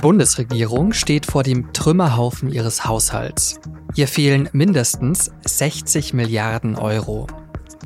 Bundesregierung 0.00 0.94
steht 0.94 1.26
vor 1.26 1.42
dem 1.42 1.72
Trümmerhaufen 1.74 2.50
ihres 2.50 2.86
Haushalts. 2.86 3.60
Ihr 3.96 4.08
fehlen 4.08 4.48
mindestens 4.52 5.30
60 5.44 6.14
Milliarden 6.14 6.76
Euro, 6.76 7.26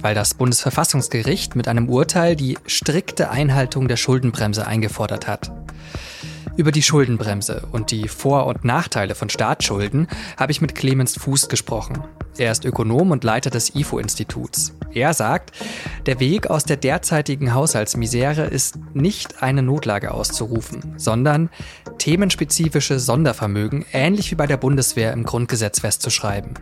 weil 0.00 0.14
das 0.14 0.34
Bundesverfassungsgericht 0.34 1.56
mit 1.56 1.66
einem 1.66 1.88
Urteil 1.88 2.36
die 2.36 2.56
strikte 2.66 3.30
Einhaltung 3.30 3.88
der 3.88 3.96
Schuldenbremse 3.96 4.64
eingefordert 4.64 5.26
hat. 5.26 5.50
Über 6.56 6.70
die 6.70 6.82
Schuldenbremse 6.82 7.66
und 7.72 7.90
die 7.90 8.06
Vor- 8.06 8.46
und 8.46 8.64
Nachteile 8.64 9.16
von 9.16 9.28
Staatsschulden 9.28 10.06
habe 10.36 10.52
ich 10.52 10.60
mit 10.60 10.76
Clemens 10.76 11.18
Fuß 11.18 11.48
gesprochen. 11.48 12.04
Er 12.38 12.52
ist 12.52 12.64
Ökonom 12.64 13.10
und 13.10 13.24
Leiter 13.24 13.50
des 13.50 13.74
IFO-Instituts. 13.74 14.72
Er 14.92 15.14
sagt, 15.14 15.50
der 16.06 16.20
Weg 16.20 16.48
aus 16.48 16.64
der 16.64 16.76
derzeitigen 16.76 17.54
Haushaltsmisere 17.54 18.44
ist 18.44 18.78
nicht 18.94 19.42
eine 19.42 19.62
Notlage 19.62 20.12
auszurufen, 20.12 20.94
sondern 20.96 21.50
themenspezifische 21.98 23.00
Sondervermögen 23.00 23.84
ähnlich 23.92 24.30
wie 24.30 24.36
bei 24.36 24.46
der 24.46 24.56
Bundeswehr 24.56 25.12
im 25.12 25.24
Grundgesetz 25.24 25.80
festzuschreiben. 25.80 26.54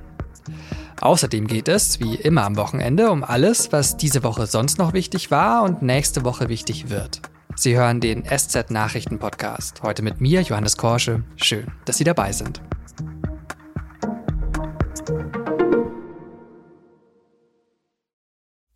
Außerdem 1.02 1.46
geht 1.46 1.68
es, 1.68 2.00
wie 2.00 2.14
immer 2.14 2.44
am 2.44 2.56
Wochenende, 2.56 3.10
um 3.10 3.24
alles, 3.24 3.72
was 3.72 3.98
diese 3.98 4.22
Woche 4.22 4.46
sonst 4.46 4.78
noch 4.78 4.94
wichtig 4.94 5.30
war 5.30 5.64
und 5.64 5.82
nächste 5.82 6.24
Woche 6.24 6.48
wichtig 6.48 6.88
wird. 6.88 7.20
Sie 7.54 7.76
hören 7.76 8.00
den 8.00 8.24
SZ 8.24 8.70
Nachrichten 8.70 9.18
Podcast. 9.18 9.82
Heute 9.82 10.02
mit 10.02 10.20
mir, 10.20 10.40
Johannes 10.40 10.76
Korsche. 10.76 11.22
Schön, 11.36 11.66
dass 11.84 11.98
Sie 11.98 12.04
dabei 12.04 12.32
sind. 12.32 12.60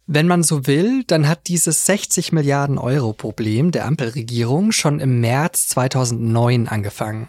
Wenn 0.07 0.29
man 0.29 0.43
so 0.43 0.67
will, 0.67 1.03
dann 1.05 1.27
hat 1.27 1.49
dieses 1.49 1.85
60 1.87 2.33
Milliarden 2.33 2.79
Euro 2.79 3.13
Problem 3.13 3.73
der 3.73 3.87
Ampelregierung 3.87 4.73
schon 4.73 5.01
im 5.01 5.21
März 5.21 5.69
2009 5.69 6.69
angefangen. 6.69 7.29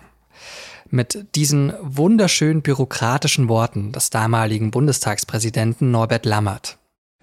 Mit 0.89 1.25
diesen 1.35 1.73
wunderschön 1.81 2.61
bürokratischen 2.61 3.49
Worten 3.49 3.91
des 3.91 4.09
damaligen 4.09 4.71
Bundestagspräsidenten 4.71 5.91
Norbert 5.91 6.25
Lammert. 6.25 6.77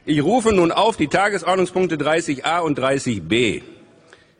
Ich 0.04 0.22
rufe 0.22 0.52
nun 0.52 0.70
auf 0.72 0.96
die 0.96 1.08
Tagesordnungspunkte 1.08 1.96
30a 1.96 2.60
und 2.60 2.78
30b 2.78 3.62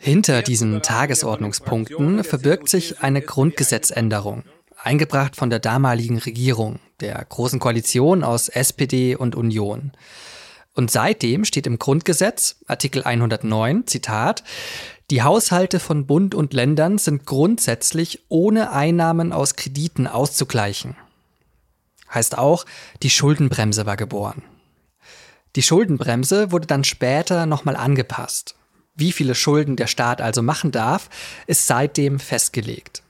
hinter 0.04 0.42
diesen 0.42 0.82
Tagesordnungspunkten 0.82 2.24
verbirgt 2.24 2.68
sich 2.68 3.00
eine 3.00 3.22
Grundgesetzänderung, 3.22 4.42
eingebracht 4.76 5.34
von 5.34 5.48
der 5.48 5.60
damaligen 5.60 6.18
Regierung, 6.18 6.78
der 7.00 7.24
Großen 7.26 7.58
Koalition 7.58 8.22
aus 8.22 8.50
SPD 8.50 9.16
und 9.16 9.34
Union. 9.34 9.92
Und 10.74 10.90
seitdem 10.90 11.46
steht 11.46 11.66
im 11.66 11.78
Grundgesetz, 11.78 12.56
Artikel 12.66 13.02
109, 13.02 13.86
Zitat, 13.86 14.44
die 15.10 15.22
Haushalte 15.22 15.80
von 15.80 16.06
Bund 16.06 16.34
und 16.34 16.52
Ländern 16.52 16.98
sind 16.98 17.24
grundsätzlich 17.24 18.24
ohne 18.28 18.72
Einnahmen 18.72 19.32
aus 19.32 19.56
Krediten 19.56 20.06
auszugleichen. 20.06 20.96
Heißt 22.12 22.36
auch, 22.36 22.66
die 23.02 23.08
Schuldenbremse 23.08 23.86
war 23.86 23.96
geboren. 23.96 24.42
Die 25.56 25.62
Schuldenbremse 25.62 26.52
wurde 26.52 26.66
dann 26.66 26.84
später 26.84 27.46
nochmal 27.46 27.76
angepasst. 27.76 28.54
Wie 28.94 29.12
viele 29.12 29.34
Schulden 29.34 29.76
der 29.76 29.86
Staat 29.86 30.20
also 30.20 30.42
machen 30.42 30.70
darf, 30.70 31.10
ist 31.46 31.66
seitdem 31.66 32.20
festgelegt. 32.20 33.02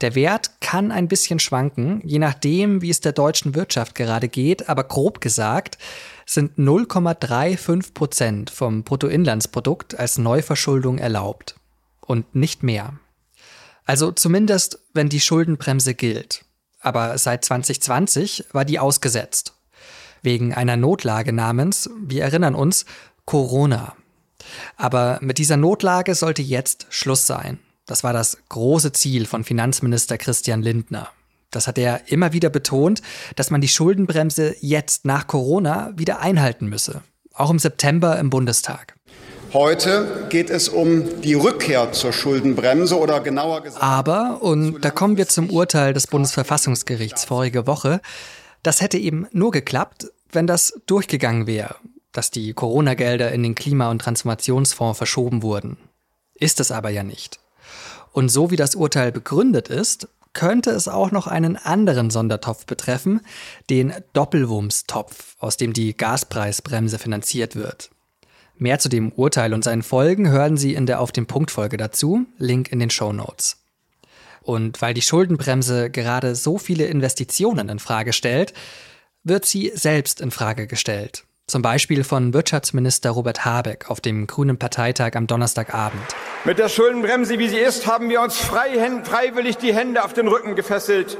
Der 0.00 0.14
Wert 0.14 0.60
kann 0.60 0.92
ein 0.92 1.08
bisschen 1.08 1.40
schwanken, 1.40 2.00
je 2.04 2.20
nachdem, 2.20 2.82
wie 2.82 2.90
es 2.90 3.00
der 3.00 3.12
deutschen 3.12 3.54
Wirtschaft 3.54 3.96
gerade 3.96 4.28
geht, 4.28 4.68
aber 4.68 4.84
grob 4.84 5.20
gesagt 5.20 5.78
sind 6.24 6.58
0,35 6.58 7.94
Prozent 7.94 8.50
vom 8.50 8.84
Bruttoinlandsprodukt 8.84 9.98
als 9.98 10.18
Neuverschuldung 10.18 10.98
erlaubt. 10.98 11.56
Und 12.00 12.34
nicht 12.34 12.62
mehr. 12.62 12.94
Also 13.84 14.12
zumindest, 14.12 14.78
wenn 14.94 15.08
die 15.08 15.20
Schuldenbremse 15.20 15.94
gilt. 15.94 16.44
Aber 16.80 17.18
seit 17.18 17.44
2020 17.44 18.46
war 18.52 18.64
die 18.64 18.78
ausgesetzt. 18.78 19.54
Wegen 20.22 20.54
einer 20.54 20.76
Notlage 20.76 21.32
namens, 21.32 21.90
wir 22.00 22.22
erinnern 22.22 22.54
uns, 22.54 22.84
Corona. 23.24 23.96
Aber 24.76 25.18
mit 25.20 25.38
dieser 25.38 25.56
Notlage 25.56 26.14
sollte 26.14 26.42
jetzt 26.42 26.86
Schluss 26.90 27.26
sein. 27.26 27.58
Das 27.86 28.04
war 28.04 28.12
das 28.12 28.36
große 28.50 28.92
Ziel 28.92 29.26
von 29.26 29.44
Finanzminister 29.44 30.18
Christian 30.18 30.62
Lindner. 30.62 31.08
Das 31.50 31.66
hat 31.66 31.78
er 31.78 32.12
immer 32.12 32.34
wieder 32.34 32.50
betont, 32.50 33.00
dass 33.34 33.50
man 33.50 33.62
die 33.62 33.68
Schuldenbremse 33.68 34.54
jetzt 34.60 35.06
nach 35.06 35.26
Corona 35.26 35.92
wieder 35.96 36.20
einhalten 36.20 36.66
müsse. 36.66 37.02
Auch 37.32 37.48
im 37.50 37.58
September 37.58 38.18
im 38.18 38.28
Bundestag. 38.28 38.94
Heute 39.54 40.26
geht 40.28 40.50
es 40.50 40.68
um 40.68 41.22
die 41.22 41.32
Rückkehr 41.32 41.92
zur 41.92 42.12
Schuldenbremse 42.12 42.98
oder 42.98 43.20
genauer 43.20 43.62
gesagt. 43.62 43.82
Aber, 43.82 44.42
und 44.42 44.84
da 44.84 44.90
kommen 44.90 45.16
wir 45.16 45.26
zum 45.26 45.48
Urteil 45.48 45.94
des 45.94 46.06
Bundesverfassungsgerichts 46.06 47.24
vorige 47.24 47.66
Woche, 47.66 48.02
das 48.62 48.82
hätte 48.82 48.98
eben 48.98 49.26
nur 49.32 49.50
geklappt, 49.50 50.08
wenn 50.30 50.46
das 50.46 50.74
durchgegangen 50.84 51.46
wäre 51.46 51.76
dass 52.18 52.32
die 52.32 52.52
Corona-Gelder 52.52 53.30
in 53.30 53.44
den 53.44 53.54
Klima- 53.54 53.92
und 53.92 54.00
Transformationsfonds 54.00 54.98
verschoben 54.98 55.44
wurden. 55.44 55.76
Ist 56.34 56.58
es 56.58 56.72
aber 56.72 56.90
ja 56.90 57.04
nicht. 57.04 57.38
Und 58.10 58.28
so 58.28 58.50
wie 58.50 58.56
das 58.56 58.74
Urteil 58.74 59.12
begründet 59.12 59.68
ist, 59.68 60.08
könnte 60.32 60.70
es 60.70 60.88
auch 60.88 61.12
noch 61.12 61.28
einen 61.28 61.56
anderen 61.56 62.10
Sondertopf 62.10 62.66
betreffen, 62.66 63.20
den 63.70 63.94
Doppelwumms-Topf, 64.14 65.36
aus 65.38 65.58
dem 65.58 65.72
die 65.72 65.96
Gaspreisbremse 65.96 66.98
finanziert 66.98 67.54
wird. 67.54 67.90
Mehr 68.56 68.80
zu 68.80 68.88
dem 68.88 69.12
Urteil 69.12 69.54
und 69.54 69.62
seinen 69.62 69.84
Folgen 69.84 70.28
hören 70.28 70.56
Sie 70.56 70.74
in 70.74 70.86
der 70.86 71.00
Auf 71.00 71.12
dem 71.12 71.28
Punkt 71.28 71.52
Folge 71.52 71.76
dazu, 71.76 72.26
Link 72.36 72.72
in 72.72 72.80
den 72.80 72.90
Show 72.90 73.12
Notes. 73.12 73.58
Und 74.42 74.82
weil 74.82 74.92
die 74.92 75.02
Schuldenbremse 75.02 75.88
gerade 75.88 76.34
so 76.34 76.58
viele 76.58 76.86
Investitionen 76.86 77.68
in 77.68 77.78
Frage 77.78 78.12
stellt, 78.12 78.54
wird 79.22 79.44
sie 79.44 79.70
selbst 79.72 80.20
in 80.20 80.32
Frage 80.32 80.66
gestellt. 80.66 81.27
Zum 81.48 81.62
Beispiel 81.62 82.04
von 82.04 82.34
Wirtschaftsminister 82.34 83.08
Robert 83.08 83.46
Habeck 83.46 83.90
auf 83.90 84.02
dem 84.02 84.26
Grünen 84.26 84.58
Parteitag 84.58 85.12
am 85.14 85.26
Donnerstagabend. 85.26 86.02
Mit 86.44 86.58
der 86.58 86.68
Schuldenbremse, 86.68 87.38
wie 87.38 87.48
sie 87.48 87.56
ist, 87.56 87.86
haben 87.86 88.10
wir 88.10 88.20
uns 88.20 88.36
frei, 88.36 88.68
freiwillig 89.02 89.56
die 89.56 89.72
Hände 89.72 90.04
auf 90.04 90.12
den 90.12 90.28
Rücken 90.28 90.56
gefesselt 90.56 91.16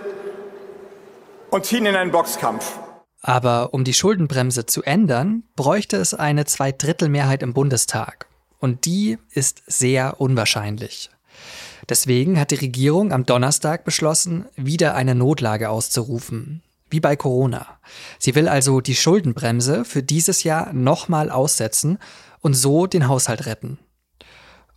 und 1.48 1.64
ziehen 1.64 1.86
in 1.86 1.96
einen 1.96 2.10
Boxkampf. 2.10 2.78
Aber 3.22 3.72
um 3.72 3.84
die 3.84 3.94
Schuldenbremse 3.94 4.66
zu 4.66 4.82
ändern, 4.82 5.44
bräuchte 5.56 5.96
es 5.96 6.12
eine 6.12 6.44
Zweidrittelmehrheit 6.44 7.42
im 7.42 7.54
Bundestag. 7.54 8.26
Und 8.58 8.84
die 8.84 9.16
ist 9.30 9.62
sehr 9.66 10.20
unwahrscheinlich. 10.20 11.08
Deswegen 11.88 12.38
hat 12.38 12.50
die 12.50 12.56
Regierung 12.56 13.12
am 13.12 13.24
Donnerstag 13.24 13.86
beschlossen, 13.86 14.44
wieder 14.56 14.94
eine 14.94 15.14
Notlage 15.14 15.70
auszurufen 15.70 16.62
wie 16.90 17.00
bei 17.00 17.16
Corona. 17.16 17.66
Sie 18.18 18.34
will 18.34 18.48
also 18.48 18.80
die 18.80 18.94
Schuldenbremse 18.94 19.84
für 19.84 20.02
dieses 20.02 20.44
Jahr 20.44 20.72
nochmal 20.72 21.30
aussetzen 21.30 21.98
und 22.40 22.54
so 22.54 22.86
den 22.86 23.08
Haushalt 23.08 23.46
retten. 23.46 23.78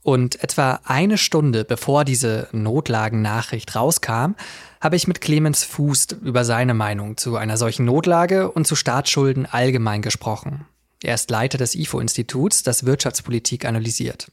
Und 0.03 0.43
etwa 0.43 0.79
eine 0.83 1.17
Stunde 1.17 1.63
bevor 1.63 2.05
diese 2.05 2.47
Notlagennachricht 2.51 3.75
rauskam, 3.75 4.33
habe 4.79 4.95
ich 4.95 5.07
mit 5.07 5.21
Clemens 5.21 5.63
Fuß 5.63 6.07
über 6.23 6.43
seine 6.43 6.73
Meinung 6.73 7.17
zu 7.17 7.35
einer 7.35 7.57
solchen 7.57 7.85
Notlage 7.85 8.51
und 8.51 8.65
zu 8.65 8.75
Staatsschulden 8.75 9.45
allgemein 9.45 10.01
gesprochen. 10.01 10.65
Er 11.03 11.15
ist 11.15 11.29
Leiter 11.29 11.57
des 11.57 11.75
IFO-Instituts, 11.75 12.63
das 12.63 12.85
Wirtschaftspolitik 12.85 13.65
analysiert. 13.65 14.31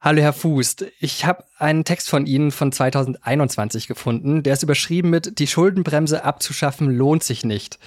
Hallo 0.00 0.22
Herr 0.22 0.32
Fuß, 0.32 0.76
ich 1.00 1.24
habe 1.24 1.42
einen 1.58 1.82
Text 1.82 2.08
von 2.08 2.24
Ihnen 2.24 2.52
von 2.52 2.70
2021 2.70 3.88
gefunden, 3.88 4.44
der 4.44 4.52
ist 4.52 4.62
überschrieben 4.62 5.10
mit 5.10 5.40
Die 5.40 5.48
Schuldenbremse 5.48 6.24
abzuschaffen 6.24 6.88
lohnt 6.88 7.24
sich 7.24 7.44
nicht. 7.44 7.80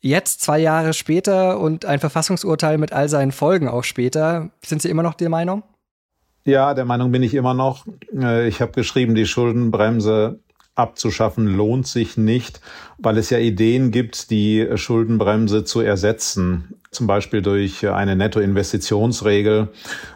Jetzt, 0.00 0.40
zwei 0.40 0.58
Jahre 0.58 0.92
später 0.94 1.60
und 1.60 1.84
ein 1.84 2.00
Verfassungsurteil 2.00 2.76
mit 2.76 2.92
all 2.92 3.08
seinen 3.08 3.30
Folgen 3.30 3.68
auch 3.68 3.84
später, 3.84 4.50
sind 4.64 4.82
Sie 4.82 4.90
immer 4.90 5.04
noch 5.04 5.14
der 5.14 5.28
Meinung? 5.28 5.62
Ja, 6.44 6.74
der 6.74 6.86
Meinung 6.86 7.12
bin 7.12 7.22
ich 7.22 7.34
immer 7.34 7.54
noch. 7.54 7.86
Äh, 8.12 8.48
ich 8.48 8.60
habe 8.60 8.72
geschrieben, 8.72 9.14
die 9.14 9.24
Schuldenbremse 9.24 10.40
abzuschaffen 10.74 11.46
lohnt 11.46 11.86
sich 11.86 12.16
nicht, 12.16 12.60
weil 12.98 13.18
es 13.18 13.30
ja 13.30 13.38
Ideen 13.38 13.90
gibt, 13.90 14.30
die 14.30 14.66
Schuldenbremse 14.74 15.64
zu 15.64 15.80
ersetzen, 15.80 16.74
zum 16.90 17.06
Beispiel 17.06 17.42
durch 17.42 17.88
eine 17.88 18.16
Nettoinvestitionsregel. 18.16 19.68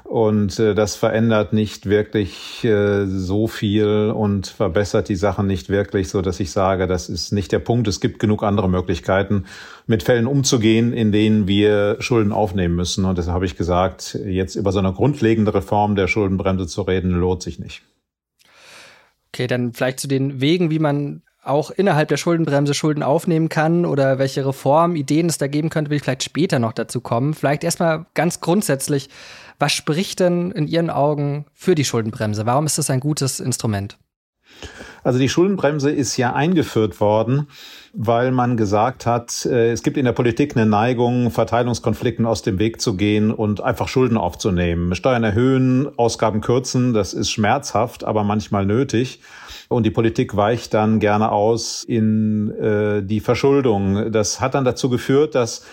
Und 0.04 0.58
äh, 0.58 0.74
das 0.74 0.96
verändert 0.96 1.52
nicht 1.52 1.86
wirklich 1.86 2.64
äh, 2.64 3.06
so 3.06 3.46
viel 3.46 4.12
und 4.14 4.46
verbessert 4.46 5.08
die 5.08 5.16
Sachen 5.16 5.46
nicht 5.46 5.68
wirklich, 5.68 6.08
so 6.08 6.22
dass 6.22 6.40
ich 6.40 6.50
sage, 6.50 6.86
das 6.86 7.08
ist 7.08 7.32
nicht 7.32 7.52
der 7.52 7.58
Punkt. 7.58 7.86
Es 7.88 8.00
gibt 8.00 8.18
genug 8.18 8.42
andere 8.42 8.68
Möglichkeiten, 8.68 9.44
mit 9.86 10.02
Fällen 10.02 10.26
umzugehen, 10.26 10.92
in 10.92 11.12
denen 11.12 11.46
wir 11.46 11.96
Schulden 12.00 12.32
aufnehmen 12.32 12.74
müssen. 12.74 13.04
Und 13.04 13.18
deshalb 13.18 13.34
habe 13.34 13.46
ich 13.46 13.56
gesagt, 13.56 14.18
jetzt 14.24 14.56
über 14.56 14.72
so 14.72 14.78
eine 14.78 14.92
grundlegende 14.92 15.54
Reform 15.54 15.94
der 15.94 16.08
Schuldenbremse 16.08 16.66
zu 16.66 16.82
reden, 16.82 17.10
lohnt 17.10 17.42
sich 17.42 17.58
nicht. 17.58 17.82
Okay, 19.38 19.46
dann 19.46 19.72
vielleicht 19.72 20.00
zu 20.00 20.08
den 20.08 20.40
Wegen, 20.40 20.68
wie 20.68 20.80
man 20.80 21.22
auch 21.44 21.70
innerhalb 21.70 22.08
der 22.08 22.16
Schuldenbremse 22.16 22.74
Schulden 22.74 23.04
aufnehmen 23.04 23.48
kann 23.48 23.86
oder 23.86 24.18
welche 24.18 24.44
Reform, 24.44 24.96
Ideen 24.96 25.28
es 25.28 25.38
da 25.38 25.46
geben 25.46 25.70
könnte, 25.70 25.92
will 25.92 25.98
ich 25.98 26.02
vielleicht 26.02 26.24
später 26.24 26.58
noch 26.58 26.72
dazu 26.72 27.00
kommen. 27.00 27.34
Vielleicht 27.34 27.62
erstmal 27.62 28.06
ganz 28.14 28.40
grundsätzlich, 28.40 29.10
was 29.60 29.70
spricht 29.72 30.18
denn 30.18 30.50
in 30.50 30.66
Ihren 30.66 30.90
Augen 30.90 31.46
für 31.54 31.76
die 31.76 31.84
Schuldenbremse? 31.84 32.46
Warum 32.46 32.66
ist 32.66 32.78
das 32.78 32.90
ein 32.90 32.98
gutes 32.98 33.38
Instrument? 33.38 33.96
Also 35.08 35.18
die 35.18 35.30
Schuldenbremse 35.30 35.90
ist 35.90 36.18
ja 36.18 36.34
eingeführt 36.34 37.00
worden, 37.00 37.46
weil 37.94 38.30
man 38.30 38.58
gesagt 38.58 39.06
hat, 39.06 39.46
äh, 39.46 39.72
es 39.72 39.82
gibt 39.82 39.96
in 39.96 40.04
der 40.04 40.12
Politik 40.12 40.54
eine 40.54 40.66
Neigung, 40.66 41.30
Verteilungskonflikten 41.30 42.26
aus 42.26 42.42
dem 42.42 42.58
Weg 42.58 42.82
zu 42.82 42.94
gehen 42.94 43.30
und 43.30 43.62
einfach 43.62 43.88
Schulden 43.88 44.18
aufzunehmen. 44.18 44.94
Steuern 44.94 45.24
erhöhen, 45.24 45.88
Ausgaben 45.98 46.42
kürzen, 46.42 46.92
das 46.92 47.14
ist 47.14 47.30
schmerzhaft, 47.30 48.04
aber 48.04 48.22
manchmal 48.22 48.66
nötig. 48.66 49.20
Und 49.68 49.86
die 49.86 49.90
Politik 49.90 50.36
weicht 50.36 50.74
dann 50.74 51.00
gerne 51.00 51.32
aus 51.32 51.84
in 51.84 52.50
äh, 52.50 53.02
die 53.02 53.20
Verschuldung. 53.20 54.12
Das 54.12 54.42
hat 54.42 54.54
dann 54.54 54.66
dazu 54.66 54.90
geführt, 54.90 55.34
dass 55.34 55.64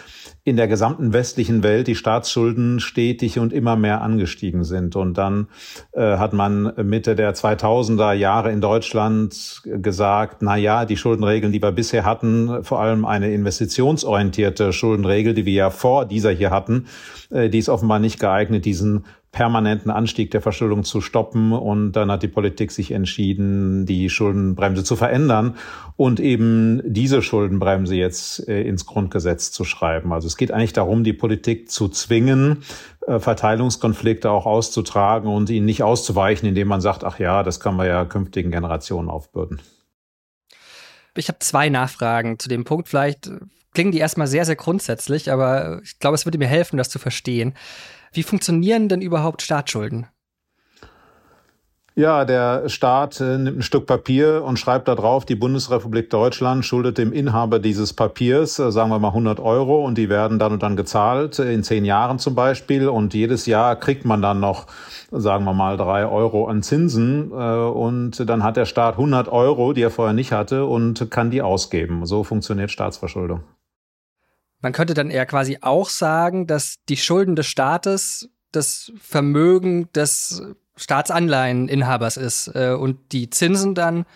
in 0.45 0.57
der 0.57 0.67
gesamten 0.67 1.11
westlichen 1.11 1.63
Welt 1.63 1.87
die 1.87 1.95
Staatsschulden 1.95 2.79
stetig 2.79 3.39
und 3.39 3.51
immer 3.51 3.75
mehr 3.75 4.01
angestiegen 4.01 4.63
sind. 4.63 4.95
Und 4.95 5.17
dann 5.17 5.47
äh, 5.91 6.17
hat 6.17 6.33
man 6.33 6.71
Mitte 6.83 7.15
der 7.15 7.33
2000er 7.33 8.13
Jahre 8.13 8.51
in 8.51 8.61
Deutschland 8.61 9.63
gesagt, 9.65 10.43
na 10.43 10.55
ja, 10.55 10.85
die 10.85 10.97
Schuldenregeln, 10.97 11.51
die 11.51 11.63
wir 11.63 11.71
bisher 11.71 12.05
hatten, 12.05 12.63
vor 12.63 12.79
allem 12.79 13.05
eine 13.05 13.33
investitionsorientierte 13.33 14.71
Schuldenregel, 14.71 15.33
die 15.33 15.45
wir 15.45 15.53
ja 15.53 15.69
vor 15.71 16.05
dieser 16.05 16.29
hier 16.29 16.51
hatten, 16.51 16.85
äh, 17.31 17.49
die 17.49 17.57
ist 17.57 17.67
offenbar 17.67 17.97
nicht 17.97 18.19
geeignet, 18.19 18.65
diesen 18.65 19.05
permanenten 19.35 19.91
Anstieg 19.91 20.31
der 20.31 20.41
Verschuldung 20.41 20.85
zu 20.85 21.01
stoppen. 21.01 21.51
Und 21.51 21.91
dann 21.91 22.09
hat 22.09 22.23
die 22.23 22.29
Politik 22.29 22.71
sich 22.71 22.91
entschieden, 22.91 23.85
die 23.85 24.09
Schuldenbremse 24.09 24.85
zu 24.85 24.95
verändern 24.95 25.57
und 25.97 26.21
eben 26.21 26.81
diese 26.85 27.21
Schuldenbremse 27.21 27.95
jetzt 27.95 28.47
äh, 28.47 28.61
ins 28.61 28.85
Grundgesetz 28.85 29.51
zu 29.51 29.65
schreiben. 29.65 30.13
Also 30.13 30.27
es 30.27 30.37
geht 30.37 30.51
eigentlich 30.51 30.71
darum, 30.71 31.03
die 31.03 31.11
Politik 31.11 31.69
zu 31.69 31.89
zwingen, 31.89 32.63
äh, 33.07 33.19
Verteilungskonflikte 33.19 34.31
auch 34.31 34.45
auszutragen 34.45 35.29
und 35.29 35.49
ihnen 35.49 35.65
nicht 35.65 35.83
auszuweichen, 35.83 36.47
indem 36.47 36.69
man 36.69 36.79
sagt, 36.79 37.03
ach 37.03 37.19
ja, 37.19 37.43
das 37.43 37.59
kann 37.59 37.75
man 37.75 37.87
ja 37.87 38.05
künftigen 38.05 38.51
Generationen 38.51 39.09
aufbürden. 39.09 39.59
Ich 41.17 41.27
habe 41.27 41.39
zwei 41.39 41.67
Nachfragen 41.67 42.39
zu 42.39 42.47
dem 42.47 42.63
Punkt. 42.63 42.87
Vielleicht 42.87 43.29
klingen 43.73 43.91
die 43.91 43.99
erstmal 43.99 44.27
sehr, 44.27 44.45
sehr 44.45 44.55
grundsätzlich, 44.55 45.29
aber 45.29 45.81
ich 45.83 45.99
glaube, 45.99 46.15
es 46.15 46.25
würde 46.25 46.37
mir 46.37 46.47
helfen, 46.47 46.77
das 46.77 46.89
zu 46.89 46.99
verstehen. 46.99 47.53
Wie 48.15 48.23
funktionieren 48.23 48.89
denn 48.89 49.01
überhaupt 49.01 49.41
Staatsschulden? 49.41 50.07
Ja, 51.97 52.25
der 52.25 52.67
Staat 52.67 53.21
äh, 53.21 53.37
nimmt 53.37 53.59
ein 53.59 53.61
Stück 53.61 53.85
Papier 53.85 54.43
und 54.43 54.59
schreibt 54.59 54.89
da 54.89 54.95
drauf, 54.95 55.23
die 55.23 55.35
Bundesrepublik 55.35 56.09
Deutschland 56.09 56.65
schuldet 56.65 56.97
dem 56.97 57.13
Inhaber 57.13 57.59
dieses 57.59 57.93
Papiers, 57.93 58.59
äh, 58.59 58.69
sagen 58.69 58.89
wir 58.89 58.99
mal 58.99 59.09
100 59.09 59.39
Euro, 59.39 59.85
und 59.85 59.97
die 59.97 60.09
werden 60.09 60.37
dann 60.37 60.51
und 60.51 60.61
dann 60.61 60.75
gezahlt, 60.75 61.39
äh, 61.39 61.53
in 61.53 61.63
zehn 61.63 61.85
Jahren 61.85 62.19
zum 62.19 62.35
Beispiel. 62.35 62.89
Und 62.89 63.13
jedes 63.13 63.45
Jahr 63.45 63.77
kriegt 63.77 64.03
man 64.03 64.21
dann 64.21 64.41
noch, 64.41 64.67
sagen 65.09 65.45
wir 65.45 65.53
mal, 65.53 65.77
drei 65.77 66.05
Euro 66.05 66.47
an 66.47 66.63
Zinsen. 66.63 67.31
Und 67.31 68.29
dann 68.29 68.43
hat 68.43 68.57
der 68.57 68.65
Staat 68.65 68.95
100 68.95 69.29
Euro, 69.29 69.71
die 69.71 69.81
er 69.81 69.91
vorher 69.91 70.13
nicht 70.13 70.33
hatte, 70.33 70.65
und 70.65 71.09
kann 71.11 71.31
die 71.31 71.41
ausgeben. 71.41 72.05
So 72.05 72.25
funktioniert 72.25 72.71
Staatsverschuldung. 72.71 73.43
Man 74.65 74.73
könnte 74.73 74.95
dann 74.95 75.11
eher 75.11 75.27
quasi 75.27 75.59
auch 75.61 75.89
sagen, 75.89 76.47
dass 76.47 76.77
die 76.89 76.97
Schulden 76.97 77.35
des 77.35 77.45
Staates 77.45 78.29
das 78.51 78.91
Vermögen 78.99 79.93
des 79.93 80.41
Staatsanleiheninhabers 80.75 82.17
ist 82.17 82.47
äh, 82.55 82.71
und 82.71 83.11
die 83.11 83.29
Zinsen 83.29 83.75
dann 83.75 84.07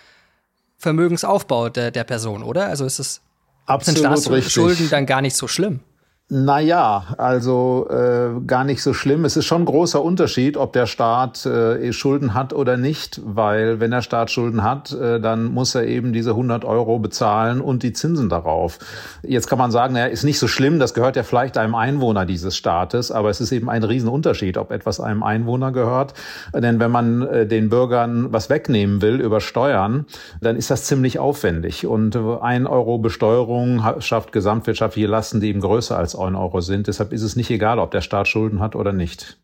Vermögensaufbau 0.79 1.69
der, 1.69 1.91
der 1.91 2.03
Person, 2.03 2.41
oder? 2.41 2.65
Also 2.65 2.85
ist 2.85 2.97
es 2.97 3.21
Absolut 3.67 3.99
sind 3.99 4.23
Staatsschulden 4.23 4.89
dann 4.89 5.05
gar 5.05 5.21
nicht 5.21 5.35
so 5.35 5.47
schlimm. 5.47 5.81
Naja, 6.31 7.05
also 7.17 7.87
äh, 7.89 8.39
gar 8.45 8.63
nicht 8.63 8.83
so 8.83 8.93
schlimm. 8.93 9.25
Es 9.25 9.35
ist 9.35 9.47
schon 9.47 9.63
ein 9.63 9.65
großer 9.65 9.99
Unterschied, 9.99 10.57
ob 10.57 10.73
der 10.73 10.85
Staat 10.85 11.43
äh, 11.47 11.91
Schulden 11.91 12.35
hat 12.35 12.53
oder 12.53 12.77
nicht, 12.77 13.19
weil 13.25 13.79
wenn 13.79 13.89
der 13.89 14.03
Staat 14.03 14.29
Schulden 14.29 14.61
hat, 14.61 14.91
äh, 14.91 15.19
dann 15.19 15.45
muss 15.45 15.73
er 15.73 15.87
eben 15.87 16.13
diese 16.13 16.29
100 16.29 16.65
Euro 16.65 16.99
bezahlen 16.99 17.61
und 17.61 17.81
die 17.81 17.93
Zinsen 17.93 18.29
darauf. 18.29 18.77
Jetzt 19.23 19.47
kann 19.47 19.57
man 19.57 19.71
sagen, 19.71 19.95
naja, 19.95 20.05
ist 20.05 20.23
nicht 20.23 20.37
so 20.37 20.47
schlimm, 20.47 20.77
das 20.77 20.93
gehört 20.93 21.15
ja 21.15 21.23
vielleicht 21.23 21.57
einem 21.57 21.73
Einwohner 21.73 22.27
dieses 22.27 22.55
Staates, 22.55 23.11
aber 23.11 23.31
es 23.31 23.41
ist 23.41 23.51
eben 23.51 23.67
ein 23.67 23.83
Riesenunterschied, 23.83 24.59
ob 24.59 24.69
etwas 24.69 24.99
einem 24.99 25.23
Einwohner 25.23 25.71
gehört. 25.71 26.13
Denn 26.53 26.79
wenn 26.79 26.91
man 26.91 27.23
äh, 27.23 27.47
den 27.47 27.69
Bürgern 27.69 28.31
was 28.31 28.51
wegnehmen 28.51 29.01
will 29.01 29.19
über 29.19 29.41
Steuern, 29.41 30.05
dann 30.41 30.57
ist 30.57 30.69
das 30.69 30.83
ziemlich 30.83 31.17
aufwendig. 31.17 31.87
Und 31.87 32.15
ein 32.15 32.67
Euro 32.67 32.99
Besteuerung 32.99 33.81
schafft 33.97 34.31
gesamtwirtschaftliche 34.31 35.07
Lasten, 35.07 35.41
die 35.41 35.47
eben 35.47 35.61
größer 35.61 35.97
als 35.97 36.18
1 36.19 36.35
Euro 36.35 36.61
sind. 36.61 36.87
Deshalb 36.87 37.13
ist 37.13 37.23
es 37.23 37.35
nicht 37.35 37.49
egal, 37.49 37.79
ob 37.79 37.91
der 37.91 38.01
Staat 38.01 38.27
Schulden 38.27 38.59
hat 38.59 38.75
oder 38.75 38.93
nicht. 38.93 39.37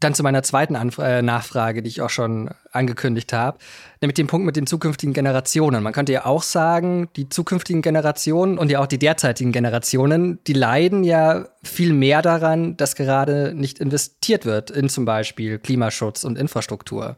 Dann 0.00 0.14
zu 0.14 0.22
meiner 0.22 0.42
zweiten 0.42 0.76
Anf 0.76 0.98
äh, 0.98 1.22
Nachfrage, 1.22 1.82
die 1.82 1.88
ich 1.88 2.02
auch 2.02 2.10
schon 2.10 2.50
angekündigt 2.72 3.32
habe, 3.32 3.58
nämlich 4.02 4.14
den 4.14 4.26
Punkt 4.26 4.44
mit 4.44 4.54
den 4.56 4.66
zukünftigen 4.66 5.14
Generationen. 5.14 5.82
Man 5.82 5.94
könnte 5.94 6.12
ja 6.12 6.26
auch 6.26 6.42
sagen, 6.42 7.08
die 7.16 7.28
zukünftigen 7.28 7.80
Generationen 7.80 8.58
und 8.58 8.70
ja 8.70 8.80
auch 8.80 8.86
die 8.86 8.98
derzeitigen 8.98 9.52
Generationen, 9.52 10.40
die 10.46 10.52
leiden 10.52 11.04
ja 11.04 11.46
viel 11.62 11.94
mehr 11.94 12.20
daran, 12.20 12.76
dass 12.76 12.96
gerade 12.96 13.54
nicht 13.54 13.78
investiert 13.78 14.44
wird 14.44 14.70
in 14.70 14.88
zum 14.88 15.06
Beispiel 15.06 15.58
Klimaschutz 15.58 16.24
und 16.24 16.36
Infrastruktur. 16.36 17.16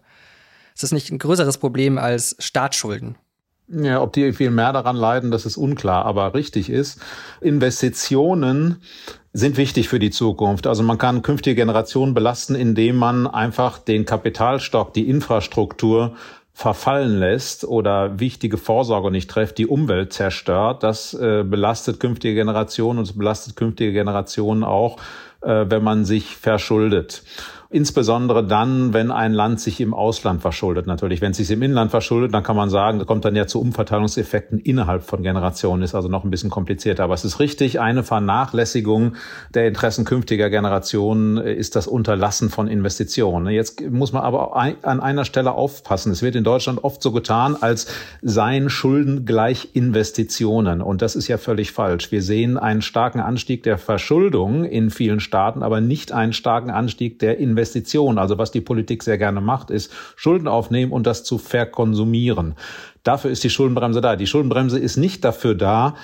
Ist 0.74 0.82
das 0.82 0.92
nicht 0.92 1.10
ein 1.10 1.18
größeres 1.18 1.58
Problem 1.58 1.98
als 1.98 2.36
Staatsschulden? 2.38 3.16
Ja, 3.68 4.00
ob 4.00 4.12
die 4.12 4.32
viel 4.32 4.50
mehr 4.50 4.72
daran 4.72 4.94
leiden, 4.94 5.30
das 5.32 5.44
ist 5.44 5.56
unklar. 5.56 6.04
Aber 6.04 6.34
richtig 6.34 6.70
ist, 6.70 7.00
Investitionen 7.40 8.80
sind 9.32 9.56
wichtig 9.56 9.88
für 9.88 9.98
die 9.98 10.10
Zukunft. 10.10 10.66
Also 10.66 10.82
man 10.82 10.98
kann 10.98 11.22
künftige 11.22 11.56
Generationen 11.56 12.14
belasten, 12.14 12.54
indem 12.54 12.96
man 12.96 13.26
einfach 13.26 13.78
den 13.78 14.04
Kapitalstock, 14.04 14.94
die 14.94 15.08
Infrastruktur 15.08 16.14
verfallen 16.52 17.18
lässt 17.18 17.64
oder 17.64 18.18
wichtige 18.18 18.56
Vorsorge 18.56 19.10
nicht 19.10 19.28
trifft, 19.28 19.58
die 19.58 19.66
Umwelt 19.66 20.14
zerstört. 20.14 20.82
Das 20.82 21.12
äh, 21.12 21.44
belastet 21.44 22.00
künftige 22.00 22.34
Generationen 22.34 23.00
und 23.00 23.04
es 23.04 23.18
belastet 23.18 23.56
künftige 23.56 23.92
Generationen 23.92 24.64
auch, 24.64 24.96
äh, 25.42 25.66
wenn 25.68 25.84
man 25.84 26.06
sich 26.06 26.34
verschuldet. 26.36 27.24
Insbesondere 27.68 28.46
dann, 28.46 28.92
wenn 28.92 29.10
ein 29.10 29.32
Land 29.32 29.58
sich 29.60 29.80
im 29.80 29.92
Ausland 29.92 30.40
verschuldet. 30.40 30.86
Natürlich, 30.86 31.20
wenn 31.20 31.32
es 31.32 31.38
sich 31.38 31.50
im 31.50 31.62
Inland 31.62 31.90
verschuldet, 31.90 32.32
dann 32.32 32.44
kann 32.44 32.54
man 32.54 32.70
sagen, 32.70 33.00
da 33.00 33.04
kommt 33.04 33.24
dann 33.24 33.34
ja 33.34 33.48
zu 33.48 33.60
Umverteilungseffekten 33.60 34.60
innerhalb 34.60 35.02
von 35.02 35.22
Generationen, 35.22 35.82
ist 35.82 35.94
also 35.94 36.08
noch 36.08 36.22
ein 36.22 36.30
bisschen 36.30 36.48
komplizierter. 36.48 37.02
Aber 37.02 37.14
es 37.14 37.24
ist 37.24 37.40
richtig, 37.40 37.80
eine 37.80 38.04
Vernachlässigung 38.04 39.14
der 39.52 39.66
Interessen 39.66 40.04
künftiger 40.04 40.48
Generationen 40.48 41.38
ist 41.38 41.74
das 41.74 41.88
Unterlassen 41.88 42.50
von 42.50 42.68
Investitionen. 42.68 43.48
Jetzt 43.48 43.80
muss 43.80 44.12
man 44.12 44.22
aber 44.22 44.54
an 44.54 45.00
einer 45.00 45.24
Stelle 45.24 45.52
aufpassen. 45.52 46.12
Es 46.12 46.22
wird 46.22 46.36
in 46.36 46.44
Deutschland 46.44 46.84
oft 46.84 47.02
so 47.02 47.10
getan, 47.10 47.56
als 47.60 47.88
seien 48.22 48.70
Schulden 48.70 49.24
gleich 49.24 49.70
Investitionen. 49.74 50.82
Und 50.82 51.02
das 51.02 51.16
ist 51.16 51.26
ja 51.26 51.36
völlig 51.36 51.72
falsch. 51.72 52.12
Wir 52.12 52.22
sehen 52.22 52.58
einen 52.58 52.82
starken 52.82 53.18
Anstieg 53.18 53.64
der 53.64 53.76
Verschuldung 53.76 54.64
in 54.64 54.90
vielen 54.90 55.18
Staaten, 55.18 55.64
aber 55.64 55.80
nicht 55.80 56.12
einen 56.12 56.32
starken 56.32 56.70
Anstieg 56.70 57.18
der 57.18 57.38
Investitionen. 57.38 57.55
Investition. 57.56 58.18
Also 58.18 58.38
was 58.38 58.50
die 58.50 58.60
Politik 58.60 59.02
sehr 59.02 59.18
gerne 59.18 59.40
macht, 59.40 59.70
ist 59.70 59.90
Schulden 60.14 60.48
aufnehmen 60.48 60.92
und 60.92 61.06
das 61.06 61.24
zu 61.24 61.38
verkonsumieren. 61.38 62.54
Dafür 63.02 63.30
ist 63.30 63.44
die 63.44 63.50
Schuldenbremse 63.50 64.00
da. 64.00 64.16
Die 64.16 64.26
Schuldenbremse 64.26 64.78
ist 64.78 64.96
nicht 64.96 65.24
dafür 65.24 65.54
da, 65.54 65.94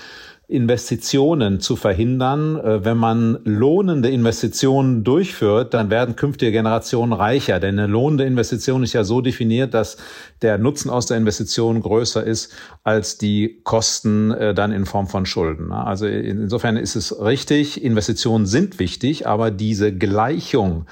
Investitionen 0.53 1.61
zu 1.61 1.77
verhindern. 1.77 2.57
Äh, 2.57 2.85
wenn 2.85 2.99
man 2.99 3.39
lohnende 3.45 4.11
Investitionen 4.11 5.03
durchführt, 5.03 5.73
dann 5.73 5.91
werden 5.91 6.15
künftige 6.15 6.53
Generationen 6.53 7.13
reicher. 7.13 7.59
Denn 7.59 7.79
eine 7.79 7.91
lohnende 7.91 8.25
Investition 8.25 8.83
ist 8.83 8.93
ja 8.93 9.03
so 9.03 9.23
definiert, 9.23 9.73
dass 9.73 9.97
der 10.43 10.59
Nutzen 10.59 10.91
aus 10.91 11.07
der 11.07 11.17
Investition 11.17 11.81
größer 11.81 12.23
ist 12.23 12.53
als 12.85 13.17
die 13.17 13.61
Kosten 13.65 14.31
äh, 14.31 14.53
dann 14.53 14.73
in 14.73 14.85
Form 14.85 15.07
von 15.07 15.25
Schulden. 15.25 15.73
Also 15.73 16.07
insofern 16.07 16.77
ist 16.77 16.97
es 16.97 17.19
richtig, 17.19 17.83
Investitionen 17.83 18.45
sind 18.45 18.79
wichtig, 18.79 19.27
aber 19.27 19.51
diese 19.51 19.97
Gleichung 19.97 20.87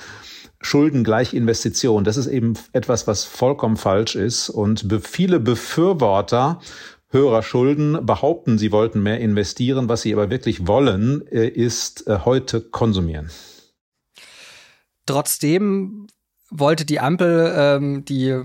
Schulden 0.60 1.04
gleich 1.04 1.32
Investition. 1.32 2.04
Das 2.04 2.16
ist 2.16 2.26
eben 2.26 2.54
etwas, 2.72 3.06
was 3.06 3.24
vollkommen 3.24 3.76
falsch 3.76 4.14
ist. 4.14 4.50
Und 4.50 4.86
viele 5.02 5.40
Befürworter 5.40 6.60
höherer 7.08 7.42
Schulden 7.42 8.04
behaupten, 8.06 8.58
sie 8.58 8.70
wollten 8.72 9.02
mehr 9.02 9.20
investieren. 9.20 9.88
Was 9.88 10.02
sie 10.02 10.12
aber 10.12 10.30
wirklich 10.30 10.66
wollen, 10.66 11.26
äh, 11.28 11.48
ist 11.48 12.06
äh, 12.06 12.20
heute 12.24 12.60
konsumieren. 12.60 13.30
Trotzdem 15.06 16.06
wollte 16.50 16.84
die 16.84 17.00
Ampel 17.00 17.52
ähm, 17.56 18.04
die 18.04 18.40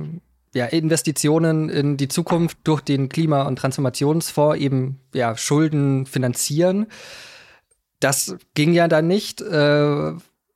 ja, 0.53 0.65
Investitionen 0.65 1.69
in 1.69 1.97
die 1.97 2.07
Zukunft 2.07 2.57
durch 2.63 2.81
den 2.81 3.09
Klima- 3.09 3.43
und 3.43 3.57
Transformationsfonds 3.57 4.57
eben 4.57 4.99
ja, 5.13 5.35
Schulden 5.35 6.05
finanzieren. 6.05 6.87
Das 7.99 8.35
ging 8.53 8.73
ja 8.73 8.87
dann 8.87 9.07
nicht. 9.07 9.41
Äh, 9.41 10.13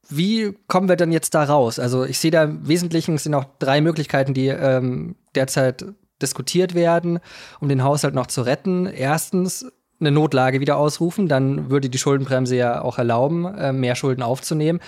wie 0.10 0.58
kommen 0.68 0.90
wir 0.90 0.96
denn 0.96 1.12
jetzt 1.12 1.34
da 1.36 1.44
raus? 1.44 1.80
Also 1.80 2.04
ich 2.04 2.20
sehe 2.20 2.32
da 2.32 2.44
im 2.44 2.68
Wesentlichen 2.68 3.18
sind 3.18 3.34
auch 3.34 3.46
drei 3.60 3.82
Möglichkeiten, 3.82 4.34
die 4.34 4.48
ähm, 4.48 5.16
derzeit 5.36 5.86
diskutiert 6.22 6.74
werden, 6.74 7.20
um 7.60 7.70
den 7.70 7.84
Haushalt 7.84 8.14
noch 8.14 8.28
zu 8.28 8.42
retten. 8.42 8.86
Erstens 8.88 9.72
eine 10.00 10.12
Notlage 10.12 10.60
wieder 10.60 10.78
ausrufen, 10.78 11.28
dann 11.28 11.70
würde 11.70 11.90
die 11.90 11.98
Schuldenbremse 11.98 12.56
ja 12.56 12.82
auch 12.82 12.98
erlauben, 12.98 13.46
äh, 13.46 13.74
mehr 13.74 13.96
Schulden 13.96 14.24
aufzunehmen. 14.24 14.80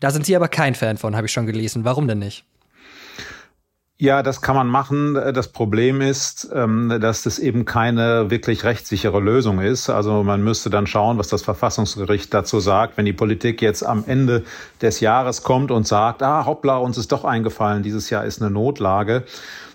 Da 0.00 0.10
sind 0.10 0.26
Sie 0.26 0.36
aber 0.36 0.48
kein 0.48 0.74
Fan 0.74 0.98
von, 0.98 1.16
habe 1.16 1.26
ich 1.26 1.32
schon 1.32 1.46
gelesen. 1.46 1.84
Warum 1.84 2.06
denn 2.06 2.18
nicht? 2.18 2.44
Ja, 4.00 4.22
das 4.22 4.40
kann 4.42 4.54
man 4.54 4.68
machen. 4.68 5.14
Das 5.14 5.48
Problem 5.48 6.00
ist, 6.00 6.48
ähm, 6.54 6.98
dass 7.00 7.24
das 7.24 7.40
eben 7.40 7.64
keine 7.64 8.30
wirklich 8.30 8.62
rechtssichere 8.62 9.18
Lösung 9.18 9.58
ist. 9.60 9.90
Also 9.90 10.22
man 10.22 10.40
müsste 10.44 10.70
dann 10.70 10.86
schauen, 10.86 11.18
was 11.18 11.26
das 11.26 11.42
Verfassungsgericht 11.42 12.32
dazu 12.32 12.60
sagt, 12.60 12.96
wenn 12.96 13.06
die 13.06 13.12
Politik 13.12 13.60
jetzt 13.60 13.82
am 13.84 14.04
Ende 14.06 14.44
des 14.80 15.00
Jahres 15.00 15.42
kommt 15.42 15.72
und 15.72 15.88
sagt, 15.88 16.22
ah, 16.22 16.46
hoppla, 16.46 16.76
uns 16.76 16.96
ist 16.96 17.10
doch 17.10 17.24
eingefallen, 17.24 17.82
dieses 17.82 18.08
Jahr 18.08 18.24
ist 18.24 18.40
eine 18.40 18.52
Notlage. 18.52 19.24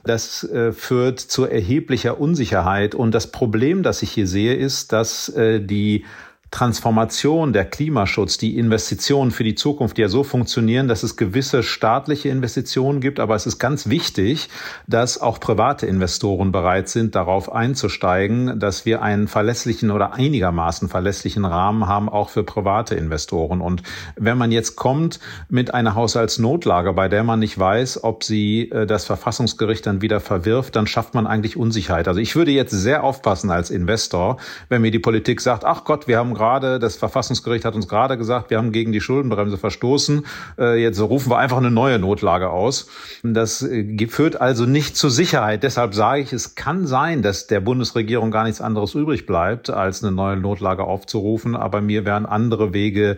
Das 0.05 0.45
äh, 0.45 0.71
führt 0.71 1.19
zu 1.19 1.43
erheblicher 1.43 2.17
Unsicherheit. 2.17 2.95
Und 2.95 3.13
das 3.13 3.27
Problem, 3.27 3.83
das 3.83 4.01
ich 4.03 4.11
hier 4.11 4.27
sehe, 4.27 4.55
ist, 4.55 4.93
dass 4.93 5.27
äh, 5.27 5.59
die 5.59 6.05
Transformation, 6.53 7.51
der 7.51 7.65
Klimaschutz, 7.65 8.37
die 8.37 8.59
Investitionen 8.59 9.31
für 9.31 9.43
die 9.43 9.55
Zukunft 9.55 9.97
ja 9.97 10.07
so 10.07 10.23
funktionieren, 10.23 10.87
dass 10.87 11.01
es 11.01 11.17
gewisse 11.17 11.63
staatliche 11.63 12.29
Investitionen 12.29 13.01
gibt, 13.01 13.19
aber 13.19 13.33
es 13.33 13.47
ist 13.47 13.57
ganz 13.57 13.89
wichtig, 13.89 14.49
dass 14.85 15.19
auch 15.19 15.39
private 15.39 15.87
Investoren 15.87 16.51
bereit 16.51 16.89
sind, 16.89 17.15
darauf 17.15 17.51
einzusteigen, 17.51 18.59
dass 18.59 18.85
wir 18.85 19.01
einen 19.01 19.27
verlässlichen 19.27 19.89
oder 19.89 20.13
einigermaßen 20.13 20.89
verlässlichen 20.89 21.43
Rahmen 21.43 21.87
haben, 21.87 22.07
auch 22.07 22.29
für 22.29 22.43
private 22.43 22.93
Investoren. 22.93 23.59
Und 23.59 23.81
wenn 24.15 24.37
man 24.37 24.51
jetzt 24.51 24.75
kommt 24.75 25.19
mit 25.49 25.73
einer 25.73 25.95
Haushaltsnotlage, 25.95 26.93
bei 26.93 27.09
der 27.09 27.23
man 27.23 27.39
nicht 27.39 27.57
weiß, 27.57 28.03
ob 28.03 28.23
sie 28.23 28.69
äh, 28.69 28.85
das 28.85 29.05
Verfassungsgericht 29.05 29.87
dann 29.87 30.03
wieder 30.03 30.19
verwirft, 30.19 30.75
dann 30.75 30.85
schafft 30.85 31.15
man 31.15 31.25
eigentlich 31.25 31.57
Unsicherheit. 31.57 32.07
Also 32.07 32.19
ich 32.19 32.35
würde 32.35 32.51
jetzt 32.51 32.73
sehr 32.73 33.03
aufpassen 33.03 33.49
als 33.49 33.71
Investor, 33.71 34.37
wenn 34.69 34.83
mir 34.83 34.91
die 34.91 34.99
Politik 34.99 35.41
sagt, 35.41 35.65
ach 35.65 35.83
Gott, 35.83 36.07
wir 36.07 36.19
haben 36.19 36.35
gerade, 36.35 36.42
das 36.79 36.95
Verfassungsgericht 36.95 37.65
hat 37.65 37.75
uns 37.75 37.87
gerade 37.87 38.17
gesagt, 38.17 38.49
wir 38.49 38.57
haben 38.57 38.71
gegen 38.71 38.91
die 38.91 39.01
Schuldenbremse 39.01 39.57
verstoßen. 39.57 40.25
Äh, 40.57 40.81
jetzt 40.81 40.99
rufen 41.01 41.29
wir 41.29 41.37
einfach 41.37 41.57
eine 41.57 41.71
neue 41.71 41.99
Notlage 41.99 42.49
aus. 42.49 42.87
Das 43.23 43.61
äh, 43.61 44.07
führt 44.07 44.39
also 44.39 44.65
nicht 44.65 44.95
zur 44.97 45.11
Sicherheit. 45.11 45.63
Deshalb 45.63 45.93
sage 45.93 46.21
ich, 46.21 46.33
es 46.33 46.55
kann 46.55 46.87
sein, 46.87 47.21
dass 47.21 47.47
der 47.47 47.59
Bundesregierung 47.59 48.31
gar 48.31 48.43
nichts 48.43 48.61
anderes 48.61 48.95
übrig 48.95 49.25
bleibt, 49.25 49.69
als 49.69 50.03
eine 50.03 50.11
neue 50.11 50.37
Notlage 50.37 50.83
aufzurufen. 50.83 51.55
Aber 51.55 51.81
mir 51.81 52.05
wären 52.05 52.25
andere 52.25 52.73
Wege 52.73 53.17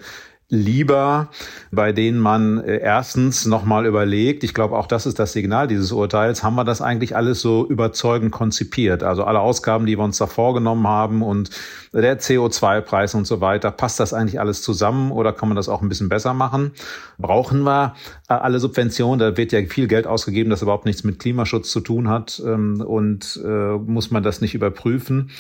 lieber, 0.50 1.30
bei 1.72 1.92
denen 1.92 2.20
man 2.20 2.60
äh, 2.60 2.78
erstens 2.78 3.46
nochmal 3.46 3.88
überlegt, 3.88 4.44
ich 4.44 4.54
glaube 4.54 4.78
auch 4.78 4.86
das 4.86 5.08
ist 5.08 5.18
das 5.18 5.34
Signal 5.34 5.68
dieses 5.68 5.92
Urteils, 5.92 6.44
haben 6.44 6.56
wir 6.56 6.64
das 6.64 6.82
eigentlich 6.82 7.16
alles 7.16 7.42
so 7.42 7.68
überzeugend 7.68 8.32
konzipiert? 8.32 9.02
Also 9.02 9.24
alle 9.24 9.40
Ausgaben, 9.40 9.88
die 9.88 9.98
wir 9.98 10.04
uns 10.04 10.20
da 10.20 10.28
vorgenommen 10.28 10.88
haben 10.88 11.24
und 11.24 11.50
der 11.94 12.20
CO2-Preis 12.20 13.16
und 13.16 13.26
so 13.26 13.42
weiter, 13.42 13.72
passt 13.72 14.00
das 14.00 14.14
eigentlich 14.14 14.40
alles 14.40 14.62
zusammen 14.62 15.12
oder 15.12 15.34
kann 15.34 15.50
man 15.50 15.56
das 15.56 15.68
auch 15.68 15.82
ein 15.82 15.90
bisschen 15.90 16.10
besser 16.10 16.34
machen? 16.34 16.74
Brauchen 17.18 17.64
wir 17.64 17.96
äh, 18.30 18.34
alle 18.34 18.60
Subventionen? 18.60 19.20
Da 19.20 19.38
wird 19.38 19.52
ja 19.52 19.62
viel 19.66 19.88
Geld 19.88 20.06
ausgegeben, 20.06 20.52
das 20.52 20.62
überhaupt 20.62 20.86
nichts 20.86 21.04
mit 21.04 21.18
Klimaschutz 21.18 21.72
zu 21.72 21.80
tun 21.80 22.08
hat 22.08 22.42
ähm, 22.46 22.82
und 22.82 23.42
äh, 23.44 23.78
muss 23.78 24.12
man 24.12 24.22
das 24.22 24.42
nicht 24.42 24.54
überprüfen? 24.54 25.32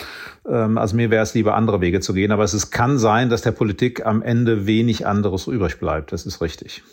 Ähm, 0.50 0.78
also 0.78 0.96
mir 0.96 1.12
wäre 1.12 1.24
es 1.24 1.34
lieber, 1.36 1.56
andere 1.56 1.82
Wege 1.82 2.00
zu 2.00 2.14
gehen, 2.14 2.32
aber 2.32 2.44
es 2.44 2.72
kann 2.72 2.98
sein, 2.98 3.30
dass 3.30 3.42
der 3.42 3.52
Politik 3.52 4.06
am 4.06 4.22
Ende 4.22 4.66
wenig 4.66 4.95
wenig 4.96 5.08
anderes 5.08 5.48
übrig 5.48 5.80
bleibt. 5.80 6.12
Das 6.12 6.25
ist 6.25 6.42
richtig. 6.42 6.84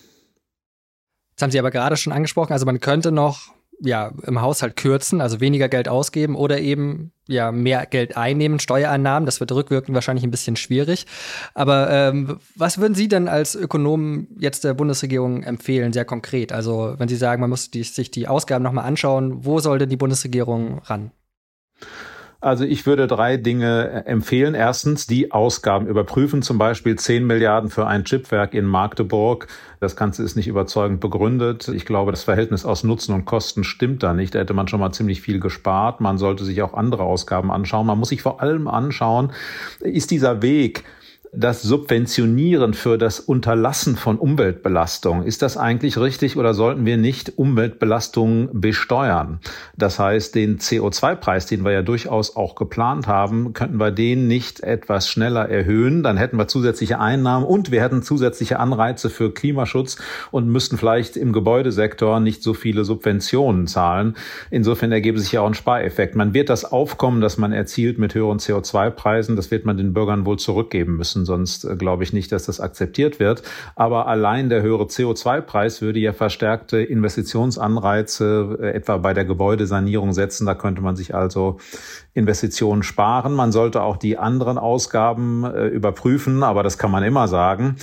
Das 1.35 1.43
haben 1.43 1.51
Sie 1.51 1.59
aber 1.59 1.71
gerade 1.71 1.97
schon 1.97 2.13
angesprochen. 2.13 2.53
Also 2.53 2.67
man 2.67 2.81
könnte 2.81 3.13
noch 3.13 3.53
ja, 3.85 4.13
im 4.27 4.41
Haushalt 4.41 4.77
kürzen, 4.77 5.21
also 5.21 5.41
weniger 5.41 5.69
Geld 5.69 5.89
ausgeben 5.89 6.37
oder 6.37 6.61
eben 6.61 7.11
ja 7.27 7.51
mehr 7.51 7.85
Geld 7.87 8.17
einnehmen, 8.17 8.61
Steuereinnahmen. 8.61 9.27
Das 9.27 9.41
wird 9.41 9.51
rückwirkend 9.51 9.95
wahrscheinlich 9.95 10.25
ein 10.25 10.31
bisschen 10.31 10.55
schwierig. 10.55 11.07
Aber 11.55 11.91
ähm, 11.91 12.39
was 12.55 12.79
würden 12.79 12.95
Sie 12.95 13.09
denn 13.09 13.27
als 13.27 13.57
Ökonomen 13.57 14.29
jetzt 14.39 14.63
der 14.63 14.75
Bundesregierung 14.75 15.43
empfehlen, 15.43 15.93
sehr 15.93 16.05
konkret? 16.05 16.53
Also 16.53 16.95
wenn 16.99 17.09
Sie 17.09 17.17
sagen, 17.17 17.41
man 17.41 17.51
muss 17.51 17.73
die, 17.73 17.83
sich 17.83 18.13
die 18.13 18.29
Ausgaben 18.29 18.63
nochmal 18.63 18.85
anschauen, 18.85 19.45
wo 19.45 19.59
soll 19.59 19.79
denn 19.79 19.89
die 19.89 19.97
Bundesregierung 19.97 20.79
ran? 20.85 21.11
Also 22.43 22.65
ich 22.65 22.87
würde 22.87 23.07
drei 23.07 23.37
Dinge 23.37 24.05
empfehlen. 24.05 24.55
Erstens 24.55 25.07
die 25.07 25.31
Ausgaben 25.31 25.87
überprüfen, 25.87 26.43
zum 26.43 26.59
Beispiel 26.59 26.97
10 26.97 27.25
Milliarden 27.25 27.71
für 27.71 27.87
ein 27.87 28.03
Chipwerk 28.03 28.53
in 28.53 28.65
Magdeburg. 28.65 29.47
Das 29.79 29.95
Ganze 29.95 30.25
ist 30.25 30.35
nicht 30.35 30.49
überzeugend 30.49 30.99
begründet. 30.99 31.69
Ich 31.69 31.87
glaube, 31.87 32.11
das 32.11 32.25
Verhältnis 32.25 32.65
aus 32.65 32.83
Nutzen 32.83 33.15
und 33.15 33.27
Kosten 33.27 33.63
stimmt 33.63 34.03
da 34.03 34.13
nicht. 34.13 34.35
Da 34.35 34.41
hätte 34.41 34.55
man 34.55 34.67
schon 34.67 34.81
mal 34.81 34.91
ziemlich 34.91 35.21
viel 35.21 35.39
gespart. 35.39 36.01
Man 36.01 36.19
sollte 36.19 36.45
sich 36.45 36.63
auch 36.63 36.75
andere 36.75 37.05
Ausgaben 37.05 37.53
anschauen. 37.53 37.87
Man 37.87 38.01
muss 38.01 38.09
sich 38.09 38.23
vor 38.23 38.43
allem 38.43 38.67
anschauen, 38.67 39.31
ist 39.79 40.11
dieser 40.11 40.43
Weg, 40.43 40.83
das 41.35 41.63
Subventionieren 41.63 42.75
für 42.75 42.99
das 42.99 43.19
Unterlassen 43.19 43.97
von 43.97 44.19
Umweltbelastung, 44.19 45.23
ist 45.23 45.41
das 45.41 45.57
eigentlich 45.57 45.97
richtig 45.97 46.37
oder 46.37 46.53
sollten 46.53 46.85
wir 46.85 46.99
nicht 46.99 47.39
Umweltbelastungen 47.39 48.51
besteuern? 48.53 49.41
Das 49.75 49.99
heißt, 49.99 50.35
den 50.35 50.59
CO2-Preis, 50.59 51.47
den 51.47 51.65
wir 51.65 51.73
ja 51.73 51.81
durchaus 51.81 52.37
auch 52.37 52.55
geplant 52.55 53.07
haben, 53.07 53.55
könnten 53.55 53.81
wir 53.81 53.93
den 53.93 54.27
nicht 54.27 54.61
etwas 54.61 55.09
schneller 55.09 55.49
erhöhen. 55.49 56.03
Dann 56.03 56.19
hätten 56.19 56.37
wir 56.37 56.49
zusätzliche 56.49 57.01
Einnahmen 57.01 57.47
und 57.47 57.71
wir 57.71 57.81
hätten 57.81 58.03
zusätzliche 58.03 58.61
Anreize 58.61 59.09
für 59.09 59.33
Klimaschutz 59.33 59.97
und 60.33 60.49
müssten 60.49 60.77
vielleicht 60.77 61.17
im 61.17 61.33
Gebäudesektor 61.33 62.21
nicht 62.21 62.43
so 62.43 62.53
viele 62.53 62.85
Subventionen 62.85 63.67
zahlen. 63.67 64.17
Insofern 64.51 64.93
ergebe 64.93 65.19
sich 65.19 65.33
ja 65.33 65.41
auch 65.41 65.47
ein 65.47 65.55
Spareffekt. 65.55 66.15
Man 66.15 66.35
wird 66.35 66.51
das 66.51 66.67
Aufkommen, 66.71 67.23
das 67.23 67.39
man 67.39 67.53
erzielt 67.53 67.99
mit 67.99 68.15
höheren 68.15 68.37
CO2-Preisen, 68.37 69.35
das 69.35 69.51
wird 69.51 69.65
man 69.65 69.79
den 69.79 69.95
Bürgern 69.95 70.27
wohl 70.27 70.39
zurückgeben 70.39 70.99
müssen 70.99 71.22
müssen, 71.23 71.27
sonst 71.27 71.65
äh, 71.65 71.77
glaube 71.77 72.03
ich 72.03 72.13
nicht, 72.13 72.33
dass 72.33 72.47
das 72.47 72.61
akzeptiert 72.61 73.19
wird. 73.21 73.43
Aber 73.77 74.07
allein 74.07 74.49
der 74.49 74.63
höhere 74.63 74.85
CO2-Preis 74.85 75.83
würde 75.83 75.99
ja 76.01 76.13
verstärkte 76.13 76.79
Investitionsanreize 76.79 78.59
äh, 78.61 78.71
etwa 78.73 78.99
bei 78.99 79.15
der 79.15 79.25
Gebäudesanierung 79.25 80.13
setzen. 80.13 80.47
Da 80.47 80.55
könnte 80.55 80.83
man 80.83 80.97
sich 80.97 81.15
also 81.15 81.59
Investitionen 82.15 82.83
sparen. 82.83 83.33
Man 83.33 83.53
sollte 83.53 83.81
auch 83.83 83.97
die 83.97 84.19
anderen 84.19 84.59
Ausgaben 84.59 85.45
äh, 85.45 85.69
überprüfen, 85.69 86.43
aber 86.43 86.63
das 86.63 86.77
kann 86.77 86.91
man 86.91 87.03
immer 87.05 87.27
sagen. 87.27 87.77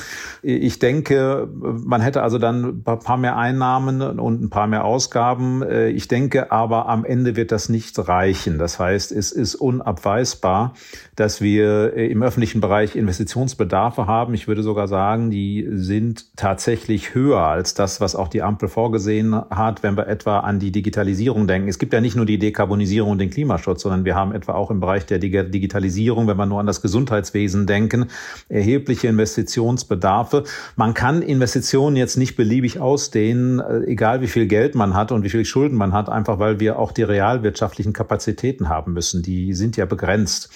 Ich 0.44 0.78
denke, 0.78 1.48
man 1.52 2.02
hätte 2.02 2.22
also 2.22 2.38
dann 2.38 2.84
ein 2.86 3.00
paar 3.00 3.18
mehr 3.18 3.38
Einnahmen 3.38 4.02
und 4.20 4.44
ein 4.44 4.50
paar 4.52 4.68
mehr 4.68 4.86
Ausgaben. 4.86 5.64
Äh, 5.64 5.90
ich 5.90 6.08
denke 6.08 6.52
aber, 6.52 6.88
am 6.88 7.06
Ende 7.06 7.36
wird 7.36 7.52
das 7.52 7.70
nicht 7.70 7.98
reichen. 8.08 8.60
Das 8.60 8.78
heißt, 8.78 9.12
es 9.12 9.32
ist 9.32 9.56
unabweisbar, 9.56 10.74
dass 11.16 11.42
wir 11.42 11.96
äh, 11.96 12.06
im 12.12 12.22
öffentlichen 12.22 12.62
Bereich 12.62 12.96
Investitionsbedarfe 12.96 14.06
haben. 14.06 14.36
Ich 14.36 14.48
würde 14.48 14.62
sogar 14.62 14.88
sagen, 14.88 15.32
die 15.32 15.68
sind 15.72 16.38
tatsächlich 16.38 17.16
höher 17.16 17.42
als 17.42 17.74
das, 17.74 18.00
was 18.00 18.16
auch 18.16 18.28
die 18.28 18.44
Ampel 18.44 18.70
vorgesehen 18.70 19.34
hat, 19.50 19.82
wenn 19.82 19.98
wir 19.98 20.06
etwa 20.06 20.42
an 20.42 20.60
die 20.60 20.72
Digitalisierung 20.72 21.48
denken. 21.48 21.68
Es 21.68 21.80
gibt 21.80 21.94
ja 21.94 22.02
nicht 22.02 22.16
nur 22.16 22.28
die 22.28 22.38
Dekarbonisierung 22.38 23.10
und 23.10 23.18
den 23.18 23.32
Klimaschutz, 23.32 23.82
sondern 23.82 24.06
wir 24.06 24.19
haben 24.20 24.34
etwa 24.34 24.54
auch 24.54 24.70
im 24.70 24.80
Bereich 24.80 25.06
der 25.06 25.18
Digitalisierung, 25.20 26.28
wenn 26.28 26.38
wir 26.38 26.46
nur 26.46 26.60
an 26.60 26.68
das 26.68 26.82
Gesundheitswesen 26.82 27.66
denken, 27.66 28.06
erhebliche 28.50 29.08
Investitionsbedarfe. 29.08 30.44
Man 30.76 30.94
kann 30.94 31.22
Investitionen 31.22 31.96
jetzt 31.96 32.18
nicht 32.18 32.36
beliebig 32.36 32.80
ausdehnen, 32.80 33.60
äh, 33.60 33.80
egal 33.86 34.22
wie 34.22 34.28
viel 34.28 34.46
Geld 34.46 34.76
man 34.76 34.94
hat 34.94 35.12
und 35.12 35.24
wie 35.24 35.30
viel 35.30 35.46
Schulden 35.46 35.78
man 35.78 35.94
hat, 35.94 36.10
einfach 36.10 36.40
weil 36.40 36.60
wir 36.60 36.78
auch 36.78 36.92
die 36.92 37.04
realwirtschaftlichen 37.04 37.94
Kapazitäten 37.94 38.70
haben 38.70 38.94
müssen. 38.94 39.24
Die 39.24 39.54
sind 39.54 39.78
ja 39.78 39.86
begrenzt. 39.86 40.50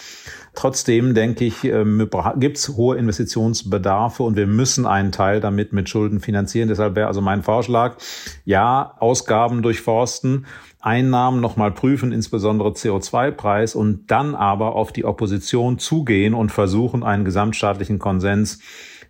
Trotzdem 0.55 1.15
denke 1.15 1.46
ich, 1.46 1.63
ähm, 1.63 2.08
gibt 2.38 2.58
es 2.58 2.70
hohe 2.70 2.96
Investitionsbedarfe 2.98 4.22
und 4.22 4.36
wir 4.36 4.46
müssen 4.46 4.86
einen 4.86 5.12
Teil 5.12 5.39
damit 5.39 5.74
mit 5.74 5.89
Schulden 5.89 6.20
finanzieren. 6.20 6.70
Deshalb 6.70 6.96
wäre 6.96 7.08
also 7.08 7.22
mein 7.22 7.41
Vorschlag, 7.41 7.98
ja, 8.46 8.93
Ausgaben 9.00 9.63
durchforsten, 9.63 10.46
Einnahmen 10.84 11.40
nochmal 11.40 11.72
prüfen, 11.72 12.12
insbesondere 12.12 12.70
CO2-Preis 12.70 13.74
und 13.74 14.12
dann 14.12 14.36
aber 14.36 14.75
auf 14.75 14.92
die 14.92 15.06
Opposition 15.06 15.80
zugehen 15.80 16.34
und 16.34 16.52
versuchen, 16.52 17.04
einen 17.04 17.24
gesamtstaatlichen 17.24 18.00
Konsens 18.00 18.60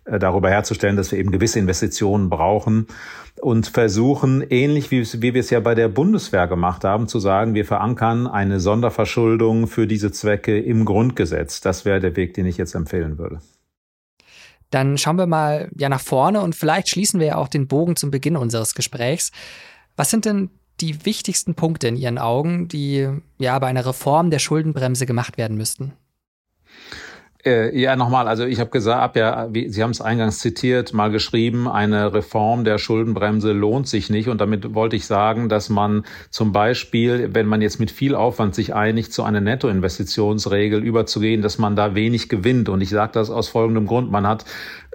äh, 0.04 0.20
darüber 0.20 0.50
herzustellen, 0.50 0.96
dass 0.96 1.10
wir 1.10 1.18
eben 1.18 1.32
gewisse 1.32 1.58
Investitionen 1.58 2.30
brauchen 2.30 2.86
und 3.40 3.66
versuchen, 3.66 4.42
ähnlich 4.48 4.92
wie, 4.92 5.02
wie 5.20 5.34
wir 5.34 5.40
es 5.40 5.50
ja 5.50 5.58
bei 5.58 5.74
der 5.74 5.88
Bundeswehr 5.88 6.46
gemacht 6.46 6.84
haben, 6.84 7.08
zu 7.08 7.18
sagen, 7.18 7.54
wir 7.54 7.64
verankern 7.64 8.28
eine 8.28 8.60
Sonderverschuldung 8.60 9.66
für 9.66 9.88
diese 9.88 10.12
Zwecke 10.12 10.60
im 10.60 10.84
Grundgesetz. 10.84 11.60
Das 11.60 11.84
wäre 11.84 11.98
der 11.98 12.14
Weg, 12.14 12.34
den 12.34 12.46
ich 12.46 12.56
jetzt 12.56 12.74
empfehlen 12.74 13.18
würde. 13.18 13.40
Dann 14.70 14.96
schauen 14.96 15.18
wir 15.18 15.26
mal 15.26 15.70
ja 15.76 15.88
nach 15.88 16.00
vorne 16.00 16.40
und 16.40 16.54
vielleicht 16.54 16.88
schließen 16.88 17.18
wir 17.18 17.26
ja 17.26 17.36
auch 17.36 17.48
den 17.48 17.66
Bogen 17.66 17.96
zum 17.96 18.12
Beginn 18.12 18.36
unseres 18.36 18.74
Gesprächs. 18.74 19.32
Was 19.96 20.10
sind 20.10 20.24
denn 20.24 20.50
die 20.84 21.06
wichtigsten 21.06 21.54
Punkte 21.54 21.88
in 21.88 21.96
Ihren 21.96 22.18
Augen, 22.18 22.68
die 22.68 23.08
ja 23.38 23.58
bei 23.58 23.66
einer 23.68 23.86
Reform 23.86 24.30
der 24.30 24.38
Schuldenbremse 24.38 25.06
gemacht 25.06 25.38
werden 25.38 25.56
müssten? 25.56 25.92
Äh, 27.44 27.78
ja, 27.78 27.94
nochmal, 27.94 28.26
also 28.26 28.46
ich 28.46 28.58
habe 28.58 28.70
gesagt, 28.70 29.02
hab 29.02 29.16
ja, 29.16 29.48
wie, 29.52 29.68
Sie 29.68 29.82
haben 29.82 29.90
es 29.90 30.00
eingangs 30.00 30.38
zitiert, 30.38 30.94
mal 30.94 31.10
geschrieben, 31.10 31.68
eine 31.68 32.14
Reform 32.14 32.64
der 32.64 32.78
Schuldenbremse 32.78 33.52
lohnt 33.52 33.86
sich 33.86 34.08
nicht. 34.08 34.28
Und 34.28 34.40
damit 34.40 34.74
wollte 34.74 34.96
ich 34.96 35.04
sagen, 35.04 35.50
dass 35.50 35.68
man 35.68 36.04
zum 36.30 36.52
Beispiel, 36.52 37.34
wenn 37.34 37.46
man 37.46 37.60
jetzt 37.60 37.80
mit 37.80 37.90
viel 37.90 38.14
Aufwand 38.14 38.54
sich 38.54 38.74
einigt, 38.74 39.12
zu 39.12 39.24
einer 39.24 39.42
Nettoinvestitionsregel 39.42 40.82
überzugehen, 40.82 41.42
dass 41.42 41.58
man 41.58 41.76
da 41.76 41.94
wenig 41.94 42.30
gewinnt. 42.30 42.70
Und 42.70 42.80
ich 42.80 42.88
sage 42.88 43.12
das 43.12 43.28
aus 43.28 43.48
folgendem 43.48 43.86
Grund. 43.86 44.10
Man 44.10 44.26
hat 44.26 44.46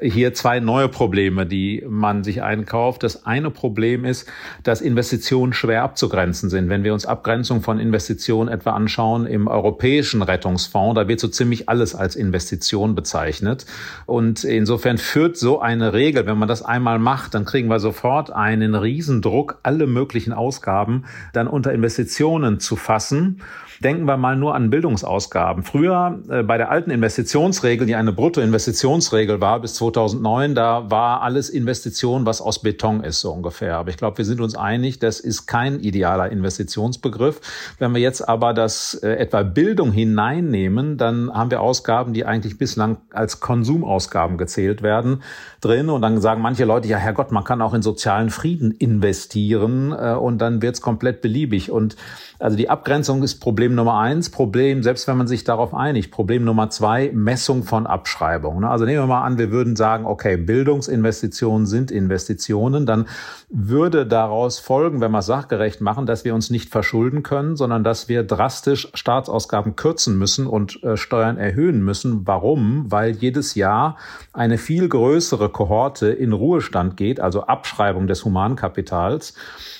hier 0.02 0.34
zwei 0.34 0.60
neue 0.60 0.88
Probleme, 0.88 1.46
die 1.46 1.84
man 1.88 2.24
sich 2.24 2.42
einkauft. 2.42 3.04
Das 3.04 3.26
eine 3.26 3.52
Problem 3.52 4.06
ist, 4.06 4.28
dass 4.64 4.82
Investitionen 4.82 5.54
schwer 5.54 5.84
abzugrenzen 5.84 6.50
sind. 6.50 6.70
Wenn 6.70 6.84
wir 6.84 6.94
uns 6.94 7.06
Abgrenzung 7.06 7.62
von 7.62 7.80
Investitionen 7.80 8.50
etwa 8.50 8.72
anschauen 8.72 9.26
im 9.26 9.48
europäischen 9.48 10.22
Rettungsfonds, 10.22 10.96
da 10.96 11.08
wird 11.08 11.20
so 11.20 11.28
ziemlich 11.28 11.70
alles 11.70 11.96
als 11.96 12.16
Investition 12.16 12.96
bezeichnet. 12.96 13.66
Und 14.06 14.44
insofern 14.44 14.98
führt 14.98 15.38
so 15.38 15.60
eine 15.60 15.94
Regel, 15.94 16.26
wenn 16.26 16.38
man 16.38 16.48
das 16.48 16.62
einmal 16.62 17.00
macht, 17.00 17.34
dann 17.34 17.46
kriegen 17.46 17.68
wir 17.68 17.80
sofort 17.80 18.32
einen 18.32 18.76
Riesendruck, 18.76 19.60
alle 19.64 19.88
möglichen 19.88 20.34
Ausgaben 20.34 21.06
dann 21.34 21.48
unter 21.48 21.74
Investitionen 21.74 22.60
zu 22.60 22.76
fassen. 22.76 23.42
Denken 23.82 24.06
wir 24.06 24.18
mal 24.18 24.36
nur 24.36 24.56
an 24.56 24.70
Bildungsausgaben. 24.70 25.64
Früher 25.64 26.20
äh, 26.30 26.44
bei 26.44 26.58
der 26.58 26.70
alten 26.70 26.92
Investitionsregel, 26.92 27.88
die 27.88 27.96
eine 27.96 28.12
Bruttoinvestitionsregel 28.12 29.40
war 29.40 29.62
bis 29.62 29.76
2009, 29.92 30.56
da 30.56 30.90
war 30.90 31.22
alles 31.22 31.50
Investition, 31.50 32.26
was 32.26 32.42
aus 32.42 32.62
Beton 32.62 33.04
ist, 33.04 33.22
so 33.22 33.32
ungefähr. 33.32 33.78
Aber 33.78 33.90
ich 33.90 33.98
glaube, 33.98 34.18
wir 34.18 34.26
sind 34.26 34.42
uns 34.42 34.56
einig, 34.56 35.00
das 35.00 35.20
ist 35.20 35.48
kein 35.48 35.80
idealer 35.80 36.32
Investitionsbegriff. 36.32 37.42
Wenn 37.80 37.94
wir 37.94 38.02
jetzt 38.02 38.28
aber 38.28 38.54
das 38.54 38.94
äh, 38.96 39.12
etwa 39.14 39.44
Bildung 39.44 39.92
hineinnehmen, 39.92 40.98
dann 40.98 41.34
haben 41.34 41.52
wir 41.52 41.62
Ausgaben, 41.62 42.14
die 42.14 42.26
eigentlich 42.26 42.58
bislang 42.58 42.98
als 43.12 43.40
Konsumausgaben 43.40 44.38
gezählt 44.38 44.82
werden, 44.82 45.24
drin. 45.62 45.90
Und 45.90 46.02
dann 46.02 46.22
sagen 46.22 46.42
manche 46.42 46.66
Leute, 46.66 46.88
ja, 46.88 46.98
Herrgott, 46.98 47.32
man 47.32 47.44
kann 47.44 47.62
auch 47.62 47.74
in 47.74 47.82
sozialen 47.82 48.30
Frieden 48.30 48.72
investieren 48.72 49.92
äh, 49.92 50.14
und 50.14 50.40
dann 50.40 50.62
wird's 50.62 50.82
komplett 50.82 51.22
beliebig. 51.22 51.72
Und 51.72 51.96
also 52.40 52.56
die 52.56 52.70
Abgrenzung 52.70 53.24
ist 53.24 53.40
Problem 53.40 53.76
Nummer 53.76 54.00
eins. 54.00 54.30
Problem, 54.30 54.84
selbst 54.84 55.08
wenn 55.08 55.18
man 55.18 55.28
sich 55.28 55.44
darauf 55.44 55.74
einigt, 55.74 56.12
Problem 56.12 56.44
Nummer 56.44 56.70
zwei, 56.70 57.12
Messung 57.14 57.64
von 57.64 57.86
Abschreibung. 57.86 58.64
Also 58.64 58.86
nehmen 58.86 59.00
wir 59.00 59.08
mal 59.08 59.24
an, 59.24 59.38
wir 59.38 59.52
würden 59.52 59.76
sagen, 59.80 60.06
okay, 60.06 60.38
Bildungsinvestitionen 60.38 61.66
sind 61.66 61.90
Investitionen, 61.90 62.86
dann 62.86 63.08
würde 63.50 64.06
daraus 64.06 64.60
folgen, 64.60 65.02
wenn 65.02 65.10
wir 65.10 65.20
es 65.20 65.26
sachgerecht 65.26 65.82
machen, 65.82 66.06
dass 66.06 66.24
wir 66.24 66.36
uns 66.36 66.52
nicht 66.52 66.70
verschulden 66.70 67.24
können, 67.24 67.56
sondern 67.56 67.84
dass 67.84 68.08
wir 68.08 68.22
drastisch 68.22 68.90
Staatsausgaben 68.94 69.76
kürzen 69.76 70.20
müssen 70.20 70.46
und 70.46 70.84
äh, 70.84 70.98
Steuern 70.98 71.38
erhöhen 71.38 71.84
müssen. 71.84 72.28
Warum? 72.28 72.92
Weil 72.92 73.14
jedes 73.14 73.56
Jahr 73.56 73.98
eine 74.34 74.60
viel 74.60 74.88
größere 74.88 75.50
Kohorte 75.50 76.10
in 76.10 76.34
Ruhestand 76.34 76.98
geht, 76.98 77.20
also 77.20 77.42
Abschreibung 77.42 78.06
des 78.06 78.24
Humankapitals 78.24 79.34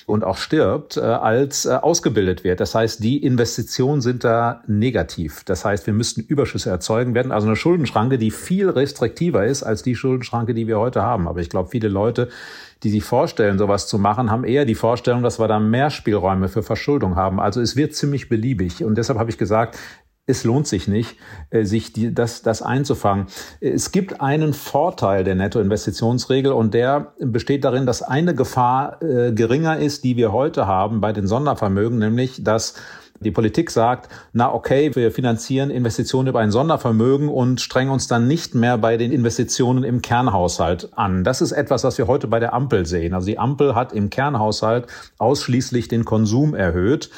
und 0.06 0.24
auch 0.24 0.36
stirbt, 0.36 0.96
äh, 0.96 1.00
als 1.00 1.66
äh, 1.66 1.70
ausgebildet 1.70 2.42
wird. 2.42 2.60
Das 2.60 2.74
heißt, 2.74 3.02
die 3.02 3.22
Investitionen 3.22 4.00
sind 4.00 4.24
da 4.24 4.62
negativ. 4.66 5.44
Das 5.44 5.64
heißt, 5.64 5.86
wir 5.86 5.94
müssten 5.94 6.22
Überschüsse 6.22 6.70
erzeugen 6.70 7.14
werden. 7.14 7.30
Also 7.30 7.46
eine 7.46 7.56
Schuldenschranke, 7.56 8.18
die 8.18 8.30
viel 8.30 8.68
restriktiver 8.68 9.46
ist 9.46 9.62
als 9.62 9.82
die 9.82 9.89
Schuldenschranke, 9.94 10.54
die 10.54 10.66
wir 10.66 10.78
heute 10.78 11.02
haben. 11.02 11.28
Aber 11.28 11.40
ich 11.40 11.50
glaube, 11.50 11.70
viele 11.70 11.88
Leute, 11.88 12.28
die 12.82 12.90
sich 12.90 13.04
vorstellen, 13.04 13.58
sowas 13.58 13.86
zu 13.86 13.98
machen, 13.98 14.30
haben 14.30 14.44
eher 14.44 14.64
die 14.64 14.74
Vorstellung, 14.74 15.22
dass 15.22 15.38
wir 15.38 15.48
da 15.48 15.58
mehr 15.58 15.90
Spielräume 15.90 16.48
für 16.48 16.62
Verschuldung 16.62 17.16
haben. 17.16 17.40
Also 17.40 17.60
es 17.60 17.76
wird 17.76 17.94
ziemlich 17.94 18.28
beliebig. 18.28 18.84
Und 18.84 18.96
deshalb 18.96 19.18
habe 19.18 19.30
ich 19.30 19.38
gesagt, 19.38 19.78
es 20.30 20.44
lohnt 20.44 20.66
sich 20.66 20.88
nicht, 20.88 21.16
äh, 21.50 21.64
sich 21.64 21.92
die, 21.92 22.14
das, 22.14 22.42
das 22.42 22.62
einzufangen. 22.62 23.26
Es 23.60 23.92
gibt 23.92 24.20
einen 24.20 24.52
Vorteil 24.52 25.24
der 25.24 25.34
Nettoinvestitionsregel 25.34 26.52
und 26.52 26.72
der 26.72 27.12
besteht 27.18 27.64
darin, 27.64 27.84
dass 27.84 28.02
eine 28.02 28.34
Gefahr 28.34 29.02
äh, 29.02 29.32
geringer 29.32 29.78
ist, 29.78 30.04
die 30.04 30.16
wir 30.16 30.32
heute 30.32 30.66
haben 30.66 31.00
bei 31.00 31.12
den 31.12 31.26
Sondervermögen, 31.26 31.98
nämlich 31.98 32.42
dass 32.42 32.74
die 33.20 33.30
Politik 33.30 33.70
sagt, 33.70 34.08
na 34.32 34.52
okay, 34.52 34.94
wir 34.94 35.12
finanzieren 35.12 35.68
Investitionen 35.70 36.28
über 36.28 36.40
ein 36.40 36.50
Sondervermögen 36.50 37.28
und 37.28 37.60
strengen 37.60 37.90
uns 37.90 38.08
dann 38.08 38.26
nicht 38.26 38.54
mehr 38.54 38.78
bei 38.78 38.96
den 38.96 39.12
Investitionen 39.12 39.84
im 39.84 40.00
Kernhaushalt 40.00 40.88
an. 40.96 41.22
Das 41.22 41.42
ist 41.42 41.52
etwas, 41.52 41.84
was 41.84 41.98
wir 41.98 42.06
heute 42.06 42.28
bei 42.28 42.40
der 42.40 42.54
Ampel 42.54 42.86
sehen. 42.86 43.12
Also 43.12 43.26
die 43.26 43.38
Ampel 43.38 43.74
hat 43.74 43.92
im 43.92 44.08
Kernhaushalt 44.08 44.86
ausschließlich 45.18 45.88
den 45.88 46.06
Konsum 46.06 46.54
erhöht 46.54 47.10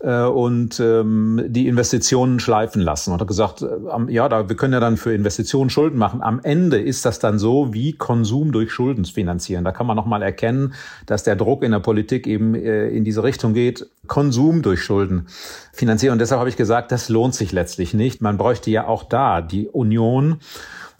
äh, 0.00 0.22
und 0.22 0.80
ähm, 0.80 1.44
die 1.48 1.68
Investitionen 1.68 2.40
schleifen 2.40 2.80
lassen 2.80 3.12
und 3.12 3.20
hat 3.20 3.28
gesagt, 3.28 3.60
äh, 3.60 3.66
ja, 4.08 4.30
da, 4.30 4.48
wir 4.48 4.56
können 4.56 4.72
ja 4.72 4.80
dann 4.80 4.96
für 4.96 5.12
Investitionen 5.12 5.68
Schulden 5.68 5.98
machen. 5.98 6.22
Am 6.22 6.40
Ende 6.42 6.80
ist 6.80 7.04
das 7.04 7.18
dann 7.18 7.38
so 7.38 7.74
wie 7.74 7.92
Konsum 7.92 8.50
durch 8.52 8.72
Schulden 8.72 9.04
finanzieren. 9.04 9.64
Da 9.64 9.72
kann 9.72 9.86
man 9.86 9.96
nochmal 9.96 10.22
erkennen, 10.22 10.72
dass 11.04 11.22
der 11.22 11.36
Druck 11.36 11.62
in 11.62 11.72
der 11.72 11.80
Politik 11.80 12.26
eben 12.26 12.54
äh, 12.54 12.88
in 12.88 13.04
diese 13.04 13.22
Richtung 13.22 13.52
geht, 13.52 13.86
Konsum 14.06 14.62
durch 14.62 14.82
Schulden 14.82 15.26
finanzieren. 15.72 16.12
Und 16.12 16.18
deshalb 16.18 16.38
habe 16.38 16.50
ich 16.50 16.56
gesagt, 16.56 16.92
das 16.92 17.08
lohnt 17.08 17.34
sich 17.34 17.52
letztlich 17.52 17.94
nicht. 17.94 18.20
Man 18.20 18.38
bräuchte 18.38 18.70
ja 18.70 18.86
auch 18.86 19.04
da 19.04 19.40
die 19.40 19.68
Union 19.68 20.40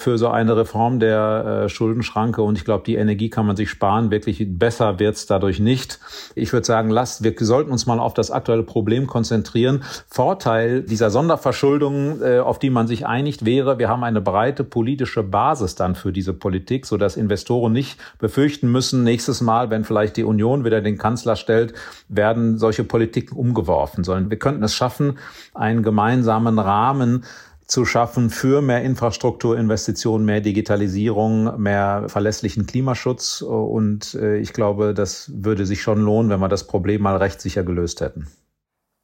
für 0.00 0.18
so 0.18 0.28
eine 0.28 0.56
Reform 0.56 1.00
der 1.00 1.64
äh, 1.64 1.68
Schuldenschranke 1.68 2.42
und 2.42 2.56
ich 2.56 2.64
glaube, 2.64 2.84
die 2.84 2.96
Energie 2.96 3.30
kann 3.30 3.46
man 3.46 3.56
sich 3.56 3.70
sparen. 3.70 4.10
Wirklich 4.10 4.46
besser 4.48 4.98
wird's 4.98 5.26
dadurch 5.26 5.60
nicht. 5.60 5.98
Ich 6.34 6.52
würde 6.52 6.66
sagen, 6.66 6.90
lasst, 6.90 7.22
wir 7.22 7.34
sollten 7.38 7.70
uns 7.70 7.86
mal 7.86 7.98
auf 7.98 8.14
das 8.14 8.30
aktuelle 8.30 8.62
Problem 8.62 9.06
konzentrieren. 9.06 9.82
Vorteil 10.08 10.82
dieser 10.82 11.10
Sonderverschuldung, 11.10 12.22
äh, 12.22 12.38
auf 12.38 12.58
die 12.58 12.70
man 12.70 12.86
sich 12.86 13.06
einigt, 13.06 13.44
wäre, 13.44 13.78
wir 13.78 13.88
haben 13.88 14.04
eine 14.04 14.20
breite 14.20 14.64
politische 14.64 15.22
Basis 15.22 15.74
dann 15.74 15.94
für 15.94 16.12
diese 16.12 16.32
Politik, 16.32 16.86
sodass 16.86 17.16
Investoren 17.16 17.72
nicht 17.72 17.98
befürchten 18.18 18.70
müssen, 18.70 19.04
nächstes 19.04 19.40
Mal, 19.40 19.70
wenn 19.70 19.84
vielleicht 19.84 20.16
die 20.16 20.24
Union 20.24 20.64
wieder 20.64 20.80
den 20.80 20.98
Kanzler 20.98 21.36
stellt, 21.36 21.74
werden 22.08 22.58
solche 22.58 22.84
Politiken 22.84 23.36
umgeworfen, 23.36 24.04
sondern 24.04 24.30
wir 24.30 24.38
könnten 24.38 24.62
es 24.62 24.74
schaffen, 24.74 25.18
einen 25.54 25.82
gemeinsamen 25.82 26.58
Rahmen 26.58 27.24
zu 27.70 27.84
schaffen 27.84 28.30
für 28.30 28.62
mehr 28.62 28.82
Infrastrukturinvestitionen, 28.82 30.26
mehr 30.26 30.40
Digitalisierung, 30.40 31.60
mehr 31.60 32.06
verlässlichen 32.08 32.66
Klimaschutz. 32.66 33.42
Und 33.42 34.14
äh, 34.14 34.38
ich 34.38 34.52
glaube, 34.52 34.92
das 34.92 35.30
würde 35.32 35.64
sich 35.66 35.80
schon 35.80 36.00
lohnen, 36.00 36.30
wenn 36.30 36.40
wir 36.40 36.48
das 36.48 36.66
Problem 36.66 37.02
mal 37.02 37.16
rechtssicher 37.16 37.62
gelöst 37.62 38.00
hätten. 38.00 38.26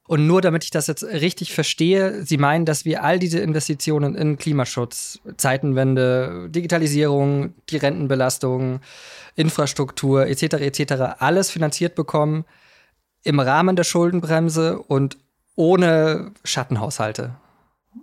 Und 0.05 0.27
nur 0.27 0.41
damit 0.41 0.65
ich 0.65 0.71
das 0.71 0.87
jetzt 0.87 1.03
richtig 1.03 1.53
verstehe, 1.53 2.25
Sie 2.25 2.37
meinen, 2.37 2.65
dass 2.65 2.83
wir 2.83 3.03
all 3.05 3.19
diese 3.19 3.39
Investitionen 3.39 4.15
in 4.15 4.37
Klimaschutz, 4.37 5.19
Zeitenwende, 5.37 6.49
Digitalisierung, 6.49 7.53
die 7.69 7.77
Rentenbelastung, 7.77 8.81
Infrastruktur 9.35 10.27
etc. 10.27 10.55
etc. 10.55 10.93
alles 11.19 11.49
finanziert 11.49 11.95
bekommen 11.95 12.43
im 13.23 13.39
Rahmen 13.39 13.77
der 13.77 13.83
Schuldenbremse 13.85 14.77
und 14.77 15.17
ohne 15.55 16.31
Schattenhaushalte. 16.43 17.35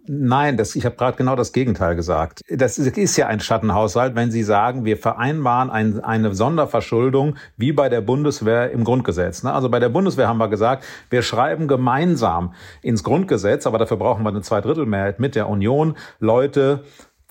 Nein, 0.07 0.57
das, 0.57 0.76
ich 0.76 0.85
habe 0.85 0.96
gerade 0.96 1.16
genau 1.16 1.37
das 1.37 1.52
Gegenteil 1.52 1.96
gesagt. 1.96 2.42
Das 2.48 2.78
ist 2.78 3.16
ja 3.16 3.26
ein 3.26 3.40
Schattenhaushalt, 3.40 4.14
wenn 4.14 4.30
Sie 4.30 4.42
sagen, 4.42 4.85
wir 4.85 4.96
vereinbaren 4.96 5.70
ein, 5.70 6.00
eine 6.00 6.35
Sonderverschuldung 6.35 7.37
wie 7.57 7.72
bei 7.72 7.88
der 7.88 8.00
Bundeswehr 8.00 8.70
im 8.70 8.85
Grundgesetz. 8.85 9.42
Ne? 9.42 9.52
Also 9.52 9.68
bei 9.68 9.80
der 9.80 9.88
Bundeswehr 9.88 10.28
haben 10.28 10.38
wir 10.38 10.48
gesagt, 10.48 10.85
wir 11.11 11.22
schreiben 11.22 11.68
gemeinsam 11.68 12.54
ins 12.83 13.02
Grundgesetz, 13.02 13.66
aber 13.66 13.78
dafür 13.78 13.96
brauchen 13.96 14.24
wir 14.24 14.30
eine 14.30 14.42
Zweidrittelmehrheit 14.42 15.20
mit 15.20 15.35
der 15.35 15.48
Union, 15.48 15.96
Leute, 16.18 16.85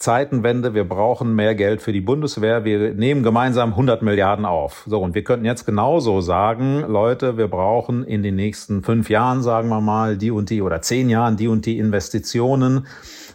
Zeitenwende, 0.04 0.74
wir 0.74 0.84
brauchen 0.84 1.34
mehr 1.34 1.56
Geld 1.56 1.82
für 1.82 1.94
die 1.94 2.02
Bundeswehr, 2.02 2.66
wir 2.66 2.94
nehmen 2.94 3.24
gemeinsam 3.24 3.70
100 3.70 4.02
Milliarden 4.02 4.44
auf. 4.44 4.84
So, 4.86 5.00
und 5.00 5.16
wir 5.16 5.24
könnten 5.24 5.46
jetzt 5.46 5.66
genauso 5.66 6.20
sagen, 6.20 6.82
Leute, 6.82 7.38
wir 7.38 7.48
brauchen 7.48 8.04
in 8.04 8.22
den 8.22 8.36
nächsten 8.36 8.84
fünf 8.84 9.10
Jahren, 9.10 9.42
sagen 9.42 9.70
wir 9.70 9.80
mal, 9.80 10.18
die 10.18 10.30
und 10.30 10.50
die 10.50 10.62
oder 10.62 10.82
zehn 10.82 11.10
Jahren 11.10 11.38
die 11.38 11.48
und 11.48 11.66
die 11.66 11.78
Investitionen. 11.78 12.86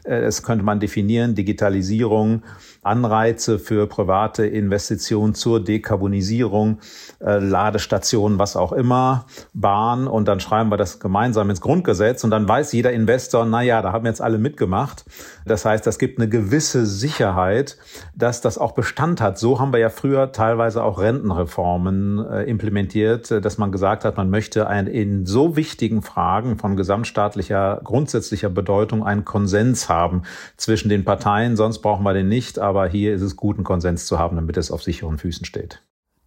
Äh, 0.04 0.16
es 0.24 0.42
könnte 0.42 0.62
man 0.62 0.78
definieren, 0.78 1.34
Digitalisierung, 1.34 2.42
Anreize 2.82 3.58
für 3.58 3.86
private 3.86 4.46
Investitionen 4.46 5.34
zur 5.34 5.62
Dekarbonisierung, 5.62 6.78
äh, 7.20 7.38
Ladestationen, 7.38 8.38
was 8.38 8.56
auch 8.56 8.72
immer, 8.72 9.26
Bahn 9.52 10.06
und 10.06 10.28
dann 10.28 10.40
schreiben 10.40 10.70
wir 10.70 10.76
das 10.76 11.00
gemeinsam 11.00 11.50
ins 11.50 11.60
Grundgesetz 11.60 12.24
und 12.24 12.30
dann 12.30 12.48
weiß 12.48 12.72
jeder 12.72 12.92
Investor, 12.92 13.44
na 13.44 13.62
ja, 13.62 13.82
da 13.82 13.92
haben 13.92 14.06
jetzt 14.06 14.22
alle 14.22 14.38
mitgemacht. 14.38 15.04
Das 15.48 15.64
heißt, 15.64 15.86
das 15.86 15.98
gibt 15.98 16.18
eine 16.18 16.28
gewisse 16.28 16.86
Sicherheit, 16.86 17.76
dass 18.14 18.40
das 18.40 18.58
auch 18.58 18.72
Bestand 18.72 19.20
hat. 19.20 19.38
So 19.38 19.58
haben 19.58 19.72
wir 19.72 19.80
ja 19.80 19.90
früher 19.90 20.32
teilweise 20.32 20.82
auch 20.82 21.00
Rentenreformen 21.00 22.24
äh, 22.24 22.42
implementiert, 22.44 23.30
äh, 23.30 23.40
dass 23.40 23.58
man 23.58 23.72
gesagt 23.72 24.04
hat, 24.04 24.16
man 24.16 24.30
möchte 24.30 24.66
ein, 24.68 24.86
in 24.86 25.26
so 25.26 25.56
wichtigen 25.56 26.02
Fragen 26.02 26.58
von 26.58 26.76
gesamtstaatlicher, 26.76 27.80
grundsätzlicher 27.82 28.50
Bedeutung 28.50 29.04
einen 29.04 29.24
Konsens 29.24 29.88
haben 29.88 30.22
zwischen 30.56 30.88
den 30.88 31.04
Parteien, 31.04 31.56
sonst 31.56 31.80
brauchen 31.80 32.04
wir 32.04 32.14
den 32.14 32.28
nicht, 32.28 32.58
aber 32.58 32.86
hier 32.88 33.14
ist 33.14 33.22
es 33.22 33.36
gut, 33.36 33.56
einen 33.56 33.64
Konsens 33.64 34.06
zu 34.06 34.18
haben, 34.18 34.36
damit 34.36 34.56
es 34.56 34.70
auf 34.70 34.82
sicheren 34.82 35.18
Füßen 35.18 35.44
steht. 35.44 35.82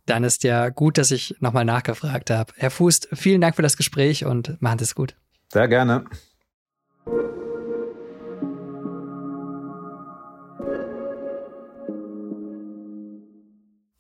Dann 0.05 0.23
ist 0.23 0.43
ja 0.43 0.69
gut, 0.69 0.97
dass 0.97 1.11
ich 1.11 1.35
nochmal 1.39 1.65
nachgefragt 1.65 2.31
habe. 2.31 2.51
Herr 2.57 2.71
Fuß, 2.71 3.09
vielen 3.13 3.41
Dank 3.41 3.55
für 3.55 3.61
das 3.61 3.77
Gespräch 3.77 4.25
und 4.25 4.61
machen 4.61 4.79
Sie 4.79 4.85
es 4.85 4.95
gut. 4.95 5.15
Sehr 5.53 5.67
gerne. 5.67 6.05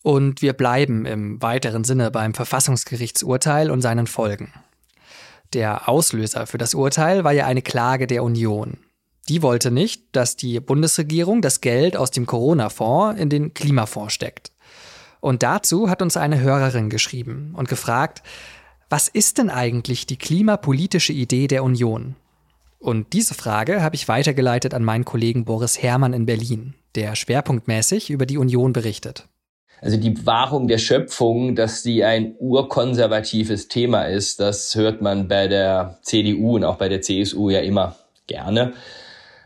Und 0.03 0.41
wir 0.41 0.53
bleiben 0.53 1.05
im 1.05 1.41
weiteren 1.41 1.83
Sinne 1.83 2.11
beim 2.11 2.33
Verfassungsgerichtsurteil 2.33 3.69
und 3.69 3.81
seinen 3.81 4.07
Folgen. 4.07 4.51
Der 5.53 5.89
Auslöser 5.89 6.47
für 6.47 6.57
das 6.57 6.73
Urteil 6.73 7.23
war 7.23 7.33
ja 7.33 7.45
eine 7.45 7.61
Klage 7.61 8.07
der 8.07 8.23
Union. 8.23 8.77
Die 9.29 9.41
wollte 9.41 9.69
nicht, 9.69 10.03
dass 10.13 10.35
die 10.35 10.59
Bundesregierung 10.59 11.41
das 11.41 11.61
Geld 11.61 11.95
aus 11.95 12.11
dem 12.11 12.25
Corona-Fonds 12.25 13.19
in 13.19 13.29
den 13.29 13.53
Klimafonds 13.53 14.13
steckt. 14.13 14.51
Und 15.19 15.43
dazu 15.43 15.89
hat 15.89 16.01
uns 16.01 16.17
eine 16.17 16.39
Hörerin 16.39 16.89
geschrieben 16.89 17.53
und 17.55 17.69
gefragt, 17.69 18.23
was 18.89 19.07
ist 19.07 19.37
denn 19.37 19.49
eigentlich 19.49 20.05
die 20.05 20.17
klimapolitische 20.17 21.13
Idee 21.13 21.47
der 21.47 21.63
Union? 21.63 22.15
Und 22.79 23.13
diese 23.13 23.35
Frage 23.35 23.83
habe 23.83 23.95
ich 23.95 24.07
weitergeleitet 24.07 24.73
an 24.73 24.83
meinen 24.83 25.05
Kollegen 25.05 25.45
Boris 25.45 25.81
Herrmann 25.81 26.13
in 26.13 26.25
Berlin, 26.25 26.73
der 26.95 27.15
schwerpunktmäßig 27.15 28.09
über 28.09 28.25
die 28.25 28.39
Union 28.39 28.73
berichtet. 28.73 29.27
Also 29.81 29.97
die 29.97 30.27
Wahrung 30.27 30.67
der 30.67 30.77
Schöpfung, 30.77 31.55
dass 31.55 31.81
sie 31.81 32.03
ein 32.03 32.35
urkonservatives 32.37 33.67
Thema 33.67 34.03
ist, 34.03 34.39
das 34.39 34.75
hört 34.75 35.01
man 35.01 35.27
bei 35.27 35.47
der 35.47 35.97
CDU 36.03 36.55
und 36.55 36.63
auch 36.63 36.75
bei 36.75 36.87
der 36.87 37.01
CSU 37.01 37.49
ja 37.49 37.61
immer 37.61 37.95
gerne. 38.27 38.73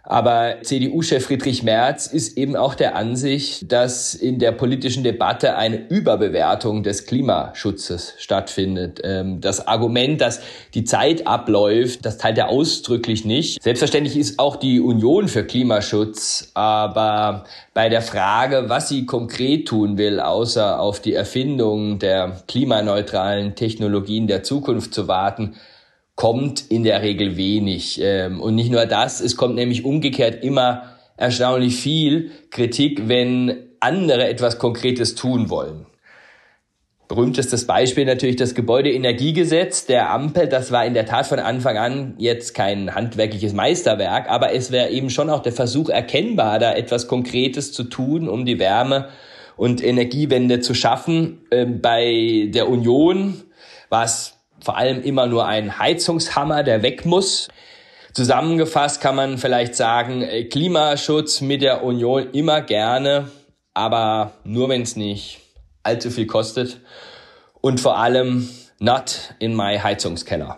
Aber 0.05 0.57
CDU-Chef 0.61 1.25
Friedrich 1.25 1.63
Merz 1.63 2.05
ist 2.05 2.37
eben 2.37 2.55
auch 2.55 2.75
der 2.75 2.95
Ansicht, 2.95 3.71
dass 3.71 4.13
in 4.13 4.37
der 4.37 4.51
politischen 4.51 5.03
Debatte 5.03 5.55
eine 5.55 5.87
Überbewertung 5.87 6.83
des 6.83 7.07
Klimaschutzes 7.07 8.13
stattfindet. 8.17 9.01
Ähm, 9.03 9.41
das 9.41 9.67
Argument, 9.67 10.21
dass 10.21 10.41
die 10.75 10.83
Zeit 10.83 11.25
abläuft, 11.25 12.05
das 12.05 12.19
teilt 12.19 12.37
er 12.37 12.49
ausdrücklich 12.49 13.25
nicht. 13.25 13.63
Selbstverständlich 13.63 14.15
ist 14.15 14.37
auch 14.37 14.57
die 14.57 14.79
Union 14.79 15.27
für 15.27 15.43
Klimaschutz, 15.43 16.51
aber 16.53 17.45
bei 17.73 17.89
der 17.89 18.01
Frage, 18.01 18.65
was 18.67 18.89
sie 18.89 19.07
konkret 19.07 19.67
tun 19.67 19.97
will, 19.97 20.19
außer 20.19 20.79
auf 20.79 20.99
die 20.99 21.13
Erfindung 21.13 21.97
der 21.97 22.43
klimaneutralen 22.47 23.55
Technologien 23.55 24.27
der 24.27 24.43
Zukunft 24.43 24.93
zu 24.93 25.07
warten, 25.07 25.55
kommt 26.15 26.69
in 26.69 26.83
der 26.83 27.01
Regel 27.01 27.37
wenig. 27.37 27.99
Ähm, 28.01 28.41
und 28.41 28.55
nicht 28.55 28.71
nur 28.71 28.85
das, 28.85 29.21
es 29.21 29.35
kommt 29.35 29.55
nämlich 29.55 29.85
umgekehrt 29.85 30.43
immer 30.43 30.95
erstaunlich 31.17 31.75
viel 31.75 32.31
Kritik, 32.51 33.07
wenn 33.07 33.69
andere 33.79 34.27
etwas 34.27 34.57
Konkretes 34.57 35.15
tun 35.15 35.49
wollen. 35.49 35.85
Berühmtestes 37.07 37.67
Beispiel 37.67 38.05
natürlich 38.05 38.35
das 38.35 38.55
Gebäudeenergiegesetz 38.55 39.85
der 39.85 40.09
Ampel. 40.09 40.47
Das 40.47 40.71
war 40.71 40.85
in 40.85 40.95
der 40.95 41.05
Tat 41.05 41.27
von 41.27 41.37
Anfang 41.37 41.77
an 41.77 42.15
jetzt 42.17 42.55
kein 42.55 42.95
handwerkliches 42.95 43.53
Meisterwerk, 43.53 44.27
aber 44.27 44.53
es 44.53 44.71
wäre 44.71 44.89
eben 44.89 45.11
schon 45.11 45.29
auch 45.29 45.43
der 45.43 45.51
Versuch 45.51 45.89
erkennbar, 45.89 46.57
da 46.57 46.73
etwas 46.73 47.07
Konkretes 47.07 47.73
zu 47.73 47.83
tun, 47.83 48.27
um 48.27 48.43
die 48.43 48.57
Wärme- 48.57 49.09
und 49.55 49.83
Energiewende 49.83 50.61
zu 50.61 50.73
schaffen. 50.73 51.45
Ähm, 51.51 51.79
bei 51.79 52.49
der 52.51 52.67
Union 52.69 53.43
war 53.89 54.05
es 54.05 54.34
vor 54.65 54.77
allem 54.77 55.03
immer 55.03 55.27
nur 55.27 55.45
ein 55.45 55.77
Heizungshammer, 55.77 56.63
der 56.63 56.81
weg 56.81 57.05
muss. 57.05 57.49
Zusammengefasst 58.13 58.99
kann 58.99 59.15
man 59.15 59.37
vielleicht 59.37 59.75
sagen, 59.75 60.23
äh, 60.23 60.45
Klimaschutz 60.45 61.41
mit 61.41 61.61
der 61.61 61.83
Union 61.83 62.31
immer 62.31 62.61
gerne, 62.61 63.29
aber 63.75 64.33
nur 64.43 64.69
wenn 64.69 64.81
es 64.81 64.95
nicht 64.95 65.41
allzu 65.83 66.09
viel 66.09 66.25
kostet 66.25 66.81
und 67.61 67.79
vor 67.79 67.97
allem 67.97 68.49
not 68.79 69.35
in 69.39 69.55
my 69.55 69.77
Heizungskeller. 69.77 70.57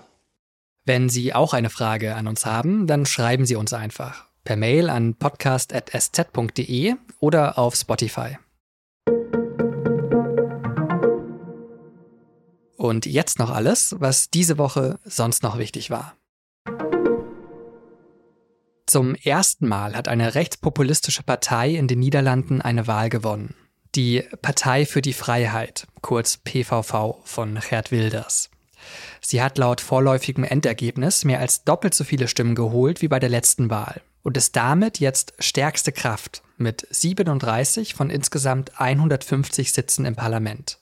Wenn 0.86 1.10
Sie 1.10 1.34
auch 1.34 1.54
eine 1.54 1.70
Frage 1.70 2.16
an 2.16 2.28
uns 2.28 2.46
haben, 2.46 2.88
dann 2.88 3.06
schreiben 3.06 3.46
Sie 3.46 3.58
uns 3.58 3.74
einfach 3.74 4.26
per 4.46 4.56
Mail 4.56 4.90
an 4.90 5.16
podcast.sz.de 5.16 6.96
oder 7.20 7.60
auf 7.60 7.76
Spotify. 7.76 8.38
Und 12.78 13.08
jetzt 13.08 13.40
noch 13.40 13.50
alles, 13.50 13.96
was 14.00 14.30
diese 14.30 14.58
Woche 14.60 15.00
sonst 15.04 15.42
noch 15.42 15.58
wichtig 15.58 15.90
war. 15.90 16.16
Zum 18.86 19.16
ersten 19.16 19.68
Mal 19.68 19.96
hat 19.96 20.08
eine 20.08 20.36
rechtspopulistische 20.36 21.24
Partei 21.24 21.72
in 21.72 21.88
den 21.88 22.00
Niederlanden 22.00 22.62
eine 22.62 22.88
Wahl 22.88 23.10
gewonnen. 23.10 23.56
Die 23.96 24.24
Partei 24.42 24.86
für 24.86 25.02
die 25.02 25.14
Freiheit, 25.14 25.88
kurz 26.02 26.38
PVV 26.38 27.20
von 27.26 27.60
Gerd 27.68 27.92
Wilders. 27.92 28.50
Sie 29.22 29.42
hat 29.42 29.58
laut 29.58 29.82
vorläufigem 29.82 30.44
Endergebnis 30.44 31.26
mehr 31.26 31.40
als 31.40 31.64
doppelt 31.64 31.96
so 31.96 32.04
viele 32.04 32.28
Stimmen 32.28 32.54
geholt 32.56 33.02
wie 33.02 33.08
bei 33.08 33.20
der 33.20 33.30
letzten 33.30 33.72
Wahl 33.72 34.02
und 34.22 34.38
ist 34.38 34.56
damit 34.56 35.00
jetzt 35.00 35.34
stärkste 35.40 35.92
Kraft 35.92 36.44
mit 36.58 36.88
37 36.92 37.96
von 37.96 38.12
insgesamt 38.12 38.80
150 38.80 39.74
Sitzen 39.74 40.06
im 40.06 40.16
Parlament. 40.16 40.80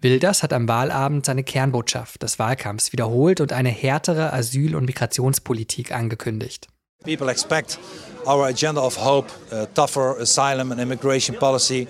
Wilders 0.00 0.44
hat 0.44 0.52
am 0.52 0.68
Wahlabend 0.68 1.26
seine 1.26 1.42
Kernbotschaft 1.42 2.22
des 2.22 2.38
Wahlkampfs 2.38 2.92
wiederholt 2.92 3.40
und 3.40 3.52
eine 3.52 3.70
härtere 3.70 4.32
Asyl- 4.32 4.76
und 4.76 4.84
Migrationspolitik 4.86 5.92
angekündigt. 5.92 6.68
People 7.02 7.28
expect 7.30 7.78
our 8.24 8.46
agenda 8.46 8.80
of 8.80 9.04
hope, 9.04 9.28
uh, 9.52 9.66
tougher 9.74 10.16
asylum 10.20 10.70
and 10.70 10.80
immigration 10.80 11.36
policy. 11.36 11.88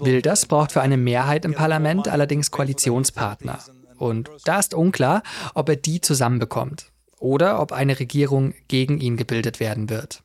Wilders 0.00 0.46
braucht 0.46 0.72
für 0.72 0.80
eine 0.80 0.96
Mehrheit 0.96 1.44
im 1.44 1.54
Parlament 1.54 2.08
allerdings 2.08 2.50
Koalitionspartner. 2.50 3.58
Und 3.98 4.30
da 4.44 4.58
ist 4.58 4.74
unklar, 4.74 5.22
ob 5.54 5.68
er 5.68 5.76
die 5.76 6.00
zusammenbekommt 6.00 6.90
oder 7.20 7.60
ob 7.60 7.72
eine 7.72 8.00
Regierung 8.00 8.54
gegen 8.68 8.98
ihn 9.00 9.16
gebildet 9.16 9.60
werden 9.60 9.90
wird. 9.90 10.22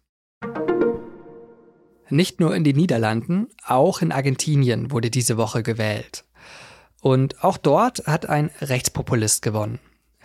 Nicht 2.10 2.40
nur 2.40 2.56
in 2.56 2.64
den 2.64 2.76
Niederlanden, 2.76 3.48
auch 3.66 4.02
in 4.02 4.12
Argentinien 4.12 4.92
wurde 4.92 5.10
diese 5.10 5.38
Woche 5.38 5.64
gewählt. 5.64 6.26
Und 7.04 7.44
auch 7.44 7.58
dort 7.58 8.08
hat 8.08 8.30
ein 8.30 8.50
Rechtspopulist 8.62 9.42
gewonnen, 9.42 9.80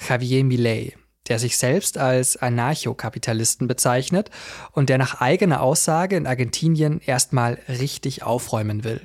Javier 0.09 0.45
Milei, 0.45 0.95
der 1.27 1.41
sich 1.41 1.59
selbst 1.59 1.99
als 1.99 2.37
Anarchokapitalisten 2.37 3.67
bezeichnet 3.67 4.31
und 4.71 4.89
der 4.89 4.97
nach 4.97 5.21
eigener 5.21 5.61
Aussage 5.61 6.15
in 6.15 6.29
Argentinien 6.29 7.01
erstmal 7.05 7.59
richtig 7.69 8.23
aufräumen 8.23 8.85
will. 8.85 9.01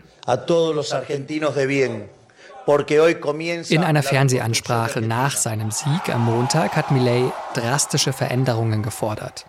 In 3.69 3.83
einer 3.83 4.03
Fernsehansprache 4.03 5.01
nach 5.01 5.35
seinem 5.35 5.71
Sieg 5.71 6.09
am 6.09 6.25
Montag 6.25 6.75
hat 6.75 6.91
Milei 6.91 7.31
drastische 7.55 8.13
Veränderungen 8.13 8.83
gefordert. 8.83 9.47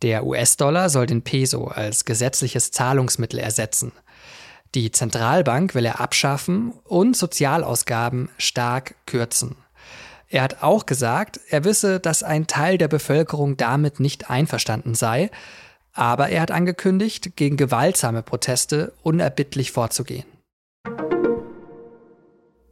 Der 0.00 0.24
US-Dollar 0.24 0.88
soll 0.88 1.04
den 1.04 1.20
Peso 1.22 1.66
als 1.66 2.06
gesetzliches 2.06 2.70
Zahlungsmittel 2.70 3.38
ersetzen. 3.38 3.92
Die 4.74 4.90
Zentralbank 4.90 5.74
will 5.74 5.84
er 5.84 6.00
abschaffen 6.00 6.72
und 6.84 7.14
Sozialausgaben 7.16 8.30
stark 8.38 8.94
kürzen. 9.06 9.56
Er 10.28 10.42
hat 10.42 10.62
auch 10.62 10.86
gesagt, 10.86 11.40
er 11.50 11.64
wisse, 11.64 12.00
dass 12.00 12.22
ein 12.22 12.46
Teil 12.46 12.78
der 12.78 12.88
Bevölkerung 12.88 13.58
damit 13.58 14.00
nicht 14.00 14.30
einverstanden 14.30 14.94
sei, 14.94 15.30
aber 15.92 16.30
er 16.30 16.40
hat 16.40 16.50
angekündigt, 16.50 17.36
gegen 17.36 17.58
gewaltsame 17.58 18.22
Proteste 18.22 18.94
unerbittlich 19.02 19.72
vorzugehen. 19.72 20.24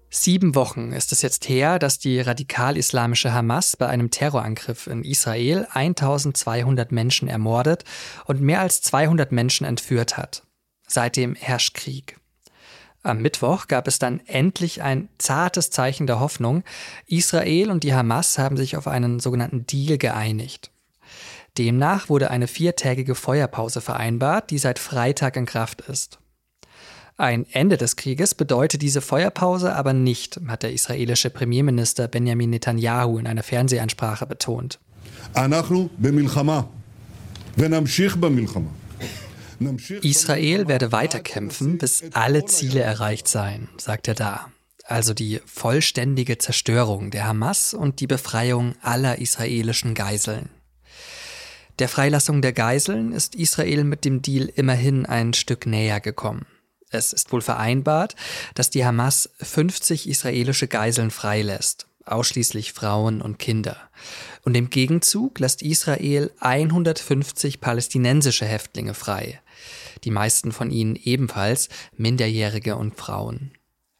Sieben 0.08 0.54
Wochen 0.54 0.92
ist 0.92 1.12
es 1.12 1.20
jetzt 1.20 1.48
her, 1.48 1.78
dass 1.78 1.98
die 1.98 2.18
radikal-islamische 2.18 3.32
Hamas 3.32 3.76
bei 3.76 3.86
einem 3.86 4.10
Terrorangriff 4.10 4.86
in 4.86 5.04
Israel 5.04 5.68
1200 5.72 6.90
Menschen 6.90 7.28
ermordet 7.28 7.84
und 8.24 8.40
mehr 8.40 8.60
als 8.60 8.80
200 8.80 9.30
Menschen 9.30 9.66
entführt 9.66 10.16
hat. 10.16 10.42
Seitdem 10.92 11.36
herrscht 11.36 11.74
Krieg. 11.74 12.18
Am 13.04 13.22
Mittwoch 13.22 13.68
gab 13.68 13.86
es 13.86 14.00
dann 14.00 14.20
endlich 14.26 14.82
ein 14.82 15.08
zartes 15.18 15.70
Zeichen 15.70 16.08
der 16.08 16.18
Hoffnung. 16.18 16.64
Israel 17.06 17.70
und 17.70 17.84
die 17.84 17.94
Hamas 17.94 18.38
haben 18.38 18.56
sich 18.56 18.76
auf 18.76 18.88
einen 18.88 19.20
sogenannten 19.20 19.66
Deal 19.66 19.98
geeinigt. 19.98 20.72
Demnach 21.58 22.08
wurde 22.08 22.30
eine 22.30 22.48
viertägige 22.48 23.14
Feuerpause 23.14 23.80
vereinbart, 23.80 24.50
die 24.50 24.58
seit 24.58 24.80
Freitag 24.80 25.36
in 25.36 25.46
Kraft 25.46 25.80
ist. 25.82 26.18
Ein 27.16 27.46
Ende 27.52 27.76
des 27.76 27.94
Krieges 27.94 28.34
bedeutet 28.34 28.82
diese 28.82 29.00
Feuerpause 29.00 29.74
aber 29.74 29.92
nicht, 29.92 30.40
hat 30.48 30.64
der 30.64 30.72
israelische 30.72 31.30
Premierminister 31.30 32.08
Benjamin 32.08 32.50
Netanyahu 32.50 33.18
in 33.18 33.28
einer 33.28 33.44
Fernsehansprache 33.44 34.26
betont. 34.26 34.80
Israel 40.02 40.68
werde 40.68 40.92
weiterkämpfen, 40.92 41.78
bis 41.78 42.02
alle 42.12 42.46
Ziele 42.46 42.80
erreicht 42.80 43.28
seien, 43.28 43.68
sagt 43.76 44.08
er 44.08 44.14
da. 44.14 44.50
Also 44.84 45.14
die 45.14 45.40
vollständige 45.46 46.38
Zerstörung 46.38 47.10
der 47.10 47.26
Hamas 47.26 47.74
und 47.74 48.00
die 48.00 48.06
Befreiung 48.06 48.74
aller 48.82 49.18
israelischen 49.18 49.94
Geiseln. 49.94 50.48
Der 51.78 51.88
Freilassung 51.88 52.42
der 52.42 52.52
Geiseln 52.52 53.12
ist 53.12 53.34
Israel 53.34 53.84
mit 53.84 54.04
dem 54.04 54.20
Deal 54.20 54.50
immerhin 54.54 55.06
ein 55.06 55.32
Stück 55.32 55.66
näher 55.66 56.00
gekommen. 56.00 56.46
Es 56.90 57.12
ist 57.12 57.32
wohl 57.32 57.40
vereinbart, 57.40 58.16
dass 58.54 58.68
die 58.68 58.84
Hamas 58.84 59.30
50 59.40 60.08
israelische 60.08 60.66
Geiseln 60.66 61.10
freilässt, 61.10 61.86
ausschließlich 62.04 62.72
Frauen 62.72 63.22
und 63.22 63.38
Kinder. 63.38 63.76
Und 64.42 64.56
im 64.56 64.70
Gegenzug 64.70 65.38
lässt 65.38 65.62
Israel 65.62 66.32
150 66.40 67.60
palästinensische 67.60 68.44
Häftlinge 68.44 68.94
frei, 68.94 69.40
Die 70.04 70.10
meisten 70.10 70.52
von 70.52 70.70
ihnen 70.70 70.96
ebenfalls 70.96 71.68
Minderjährige 71.96 72.76
und 72.76 72.96
Frauen. 72.96 73.52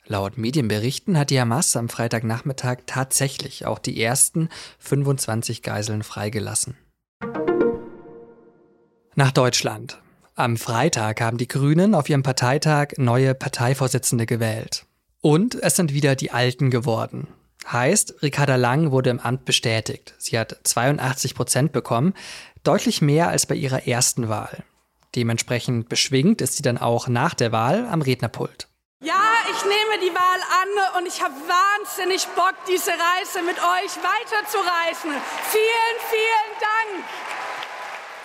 Laut 0.07 0.39
Medienberichten 0.39 1.17
hat 1.17 1.31
die 1.31 1.41
Hamas 1.41 1.77
am 1.77 1.89
Freitagnachmittag 1.89 2.79
tatsächlich 2.87 3.67
auch 3.67 3.79
die 3.79 4.03
ersten 4.03 4.49
25 4.81 5.63
Geiseln 5.63 6.03
freigelassen. 6.03 6.77
Nach 9.15 9.31
Deutschland. 9.31 10.01
Am 10.35 10.57
Freitag 10.57 11.21
haben 11.21 11.39
die 11.39 11.49
Grünen 11.49 11.95
auf 11.95 12.09
ihrem 12.09 12.23
Parteitag 12.23 12.93
neue 12.97 13.35
Parteivorsitzende 13.35 14.27
gewählt. 14.27 14.87
Und 15.21 15.55
es 15.55 15.77
sind 15.77 15.93
wieder 15.93 16.17
die 16.17 16.31
Alten 16.31 16.71
geworden. 16.71 17.29
Heißt, 17.71 18.23
Ricarda 18.23 18.57
Lang 18.57 18.91
wurde 18.91 19.11
im 19.11 19.21
Amt 19.21 19.45
bestätigt. 19.45 20.15
Sie 20.19 20.39
hat 20.39 20.59
82 20.65 21.35
Prozent 21.35 21.73
bekommen, 21.73 22.15
deutlich 22.65 23.03
mehr 23.03 23.29
als 23.29 23.47
bei 23.47 23.55
ihrer 23.55 23.87
ersten 23.87 24.29
Wahl. 24.29 24.65
Dementsprechend 25.17 25.89
beschwingt 25.89 26.41
ist 26.41 26.57
sie 26.57 26.63
dann 26.63 26.79
auch 26.79 27.09
nach 27.09 27.35
der 27.35 27.53
Wahl 27.53 27.87
am 27.87 28.03
Rednerpult. 28.03 28.69
Ja, 29.03 29.23
ich 29.51 29.65
nehme 29.65 30.05
die 30.05 30.15
Wahl 30.15 30.41
an 30.63 30.99
und 31.01 31.09
ich 31.09 31.23
habe 31.23 31.35
wahnsinnig 31.35 32.27
Bock, 32.37 32.55
diese 32.69 32.91
Reise 32.91 33.43
mit 33.43 33.57
euch 33.57 33.97
weiterzureißen. 33.97 35.11
Vielen, 35.11 35.97
vielen 36.11 36.51
Dank. 36.61 37.05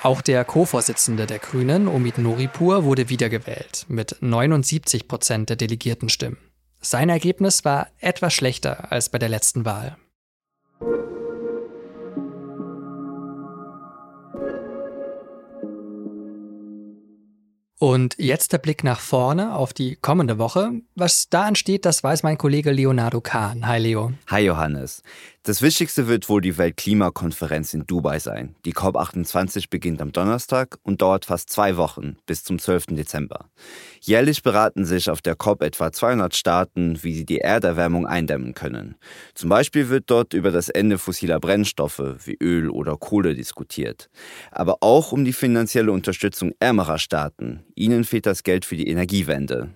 Auch 0.03 0.21
der 0.21 0.45
Co-Vorsitzende 0.45 1.25
der 1.25 1.39
Grünen, 1.39 1.87
Omid 1.87 2.19
Noripur, 2.19 2.83
wurde 2.83 3.09
wiedergewählt 3.09 3.85
mit 3.87 4.17
79 4.19 5.07
Prozent 5.07 5.49
der 5.49 5.55
Delegiertenstimmen. 5.55 6.37
Sein 6.81 7.09
Ergebnis 7.09 7.65
war 7.65 7.87
etwas 7.99 8.33
schlechter 8.35 8.91
als 8.91 9.09
bei 9.09 9.17
der 9.17 9.29
letzten 9.29 9.65
Wahl. 9.65 9.97
Und 17.77 18.15
jetzt 18.17 18.53
der 18.53 18.57
Blick 18.57 18.83
nach 18.85 19.01
vorne 19.01 19.53
auf 19.53 19.73
die 19.73 19.97
kommende 19.97 20.37
Woche. 20.37 20.71
Was 20.95 21.29
da 21.29 21.43
ansteht, 21.43 21.85
das 21.85 22.03
weiß 22.03 22.23
mein 22.23 22.37
Kollege 22.37 22.71
Leonardo 22.71 23.19
Kahn. 23.19 23.67
Hi 23.67 23.79
Leo. 23.79 24.13
Hi 24.27 24.45
Johannes. 24.45 25.03
Das 25.45 25.61
Wichtigste 25.61 26.07
wird 26.07 26.27
wohl 26.27 26.41
die 26.41 26.57
Weltklimakonferenz 26.57 27.75
in 27.75 27.85
Dubai 27.85 28.17
sein. 28.17 28.55
Die 28.65 28.73
COP28 28.73 29.69
beginnt 29.69 30.01
am 30.01 30.11
Donnerstag 30.11 30.79
und 30.81 31.03
dauert 31.03 31.25
fast 31.25 31.51
zwei 31.51 31.77
Wochen 31.77 32.17
bis 32.25 32.43
zum 32.43 32.57
12. 32.57 32.87
Dezember. 32.95 33.51
Jährlich 34.01 34.41
beraten 34.41 34.85
sich 34.85 35.07
auf 35.07 35.21
der 35.21 35.35
COP 35.35 35.61
etwa 35.61 35.91
200 35.91 36.35
Staaten, 36.35 36.97
wie 37.03 37.13
sie 37.13 37.27
die 37.27 37.41
Erderwärmung 37.41 38.07
eindämmen 38.07 38.55
können. 38.55 38.95
Zum 39.35 39.51
Beispiel 39.51 39.89
wird 39.89 40.05
dort 40.07 40.33
über 40.33 40.49
das 40.49 40.69
Ende 40.69 40.97
fossiler 40.97 41.39
Brennstoffe 41.39 42.01
wie 42.25 42.37
Öl 42.41 42.71
oder 42.71 42.97
Kohle 42.97 43.35
diskutiert. 43.35 44.09
Aber 44.49 44.77
auch 44.81 45.11
um 45.11 45.25
die 45.25 45.33
finanzielle 45.33 45.91
Unterstützung 45.91 46.53
ärmerer 46.59 46.97
Staaten. 46.97 47.63
Ihnen 47.75 48.03
fehlt 48.03 48.25
das 48.25 48.41
Geld 48.41 48.65
für 48.65 48.77
die 48.77 48.87
Energiewende. 48.87 49.69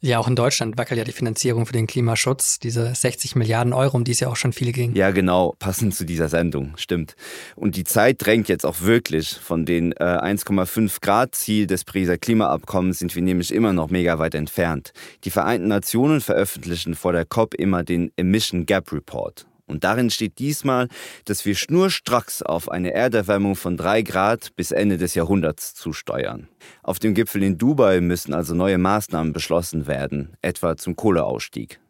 Ja, 0.00 0.18
auch 0.18 0.28
in 0.28 0.36
Deutschland 0.36 0.76
wackelt 0.76 0.98
ja 0.98 1.04
die 1.04 1.12
Finanzierung 1.12 1.64
für 1.64 1.72
den 1.72 1.86
Klimaschutz, 1.86 2.58
diese 2.58 2.94
60 2.94 3.34
Milliarden 3.34 3.72
Euro, 3.72 3.96
um 3.96 4.04
die 4.04 4.12
es 4.12 4.20
ja 4.20 4.28
auch 4.28 4.36
schon 4.36 4.52
viel 4.52 4.72
ging. 4.72 4.94
Ja, 4.94 5.10
genau, 5.10 5.54
passend 5.58 5.94
zu 5.94 6.04
dieser 6.04 6.28
Sendung, 6.28 6.74
stimmt. 6.76 7.16
Und 7.54 7.76
die 7.76 7.84
Zeit 7.84 8.24
drängt 8.24 8.48
jetzt 8.48 8.66
auch 8.66 8.82
wirklich. 8.82 9.30
Von 9.30 9.64
den 9.64 9.92
äh, 9.92 10.04
1,5 10.04 11.00
Grad 11.00 11.34
Ziel 11.34 11.66
des 11.66 11.84
Pariser 11.84 12.18
Klimaabkommens 12.18 12.98
sind 12.98 13.14
wir 13.14 13.22
nämlich 13.22 13.52
immer 13.52 13.72
noch 13.72 13.88
mega 13.88 14.18
weit 14.18 14.34
entfernt. 14.34 14.92
Die 15.24 15.30
Vereinten 15.30 15.68
Nationen 15.68 16.20
veröffentlichen 16.20 16.94
vor 16.94 17.12
der 17.12 17.24
COP 17.24 17.54
immer 17.54 17.82
den 17.82 18.12
Emission 18.16 18.66
Gap 18.66 18.92
Report. 18.92 19.46
Und 19.66 19.84
darin 19.84 20.10
steht 20.10 20.38
diesmal, 20.38 20.88
dass 21.24 21.44
wir 21.44 21.56
schnurstracks 21.56 22.42
auf 22.42 22.70
eine 22.70 22.92
Erderwärmung 22.92 23.56
von 23.56 23.76
drei 23.76 24.02
Grad 24.02 24.54
bis 24.54 24.70
Ende 24.70 24.96
des 24.96 25.14
Jahrhunderts 25.14 25.74
zusteuern. 25.74 26.48
Auf 26.82 26.98
dem 26.98 27.14
Gipfel 27.14 27.42
in 27.42 27.58
Dubai 27.58 28.00
müssen 28.00 28.32
also 28.32 28.54
neue 28.54 28.78
Maßnahmen 28.78 29.32
beschlossen 29.32 29.86
werden, 29.86 30.36
etwa 30.40 30.76
zum 30.76 30.94
Kohleausstieg. 30.94 31.80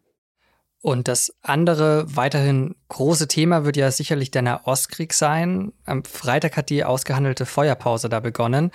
Und 0.81 1.07
das 1.07 1.33
andere 1.41 2.05
weiterhin 2.07 2.75
große 2.89 3.27
Thema 3.27 3.65
wird 3.65 3.77
ja 3.77 3.91
sicherlich 3.91 4.31
der 4.31 4.43
Nahostkrieg 4.43 5.13
sein. 5.13 5.73
Am 5.85 6.03
Freitag 6.03 6.55
hat 6.55 6.69
die 6.69 6.83
ausgehandelte 6.83 7.45
Feuerpause 7.45 8.09
da 8.09 8.19
begonnen. 8.19 8.71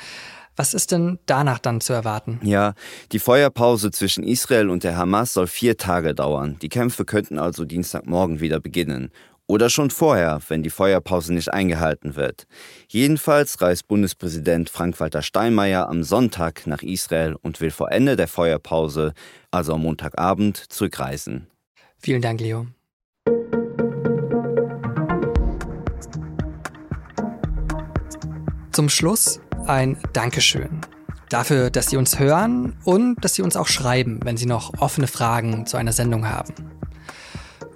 Was 0.63 0.75
ist 0.75 0.93
denn 0.93 1.19
danach 1.27 1.59
dann 1.59 1.81
zu 1.81 1.93
erwarten? 1.93 2.39
Ja, 2.45 2.75
die 3.11 3.19
Feuerpause 3.19 3.91
zwischen 3.91 4.23
Israel 4.23 4.71
und 4.71 4.85
der 4.85 4.97
Hamas 4.97 5.33
soll 5.33 5.49
vier 5.49 5.77
Tage 5.77 6.15
dauern. 6.15 6.57
Die 6.63 6.69
Kämpfe 6.69 7.05
könnten 7.05 7.37
also 7.37 7.65
Dienstagmorgen 7.65 8.39
wieder 8.39 8.61
beginnen. 8.61 9.11
Oder 9.49 9.71
schon 9.71 9.91
vorher, 9.91 10.41
wenn 10.47 10.63
die 10.63 10.71
Feuerpause 10.71 11.35
nicht 11.35 11.53
eingehalten 11.53 12.15
wird. 12.15 12.47
Jedenfalls 12.87 13.61
reist 13.61 13.89
Bundespräsident 13.89 14.71
Frank-Walter 14.71 15.23
Steinmeier 15.23 15.89
am 15.89 16.05
Sonntag 16.05 16.65
nach 16.69 16.85
Israel 16.85 17.35
und 17.43 17.61
will 17.61 17.73
vor 17.73 17.91
Ende 17.91 18.15
der 18.15 18.29
Feuerpause, 18.29 19.15
also 19.51 19.75
am 19.75 19.83
Montagabend, 19.83 20.59
zurückreisen. 20.73 21.49
Vielen 21.99 22.23
Dank, 22.23 22.41
Leo. 22.41 22.69
Zum 28.73 28.89
Schluss 28.89 29.39
ein 29.67 29.99
Dankeschön. 30.15 30.81
Dafür, 31.29 31.69
dass 31.69 31.91
Sie 31.91 31.99
uns 31.99 32.19
hören 32.19 32.75
und 32.85 33.23
dass 33.23 33.35
Sie 33.35 33.43
uns 33.43 33.55
auch 33.55 33.67
schreiben, 33.67 34.21
wenn 34.25 34.39
Sie 34.39 34.47
noch 34.47 34.81
offene 34.81 35.09
Fragen 35.09 35.67
zu 35.67 35.77
einer 35.77 35.93
Sendung 35.93 36.27
haben. 36.27 36.55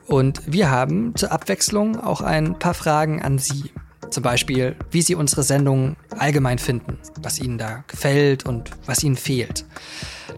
Und 0.06 0.40
wir 0.46 0.70
haben 0.70 1.14
zur 1.14 1.32
Abwechslung 1.32 2.00
auch 2.00 2.22
ein 2.22 2.59
paar 2.59 2.72
Fragen 2.72 3.20
an 3.20 3.38
Sie. 3.38 3.72
Zum 4.09 4.22
Beispiel, 4.22 4.74
wie 4.90 5.02
Sie 5.02 5.14
unsere 5.14 5.42
Sendung 5.42 5.96
allgemein 6.16 6.59
finden, 6.59 6.98
was 7.20 7.38
Ihnen 7.38 7.59
da 7.59 7.85
gefällt 7.88 8.46
und 8.46 8.70
was 8.87 9.04
Ihnen 9.04 9.16
fehlt. 9.16 9.66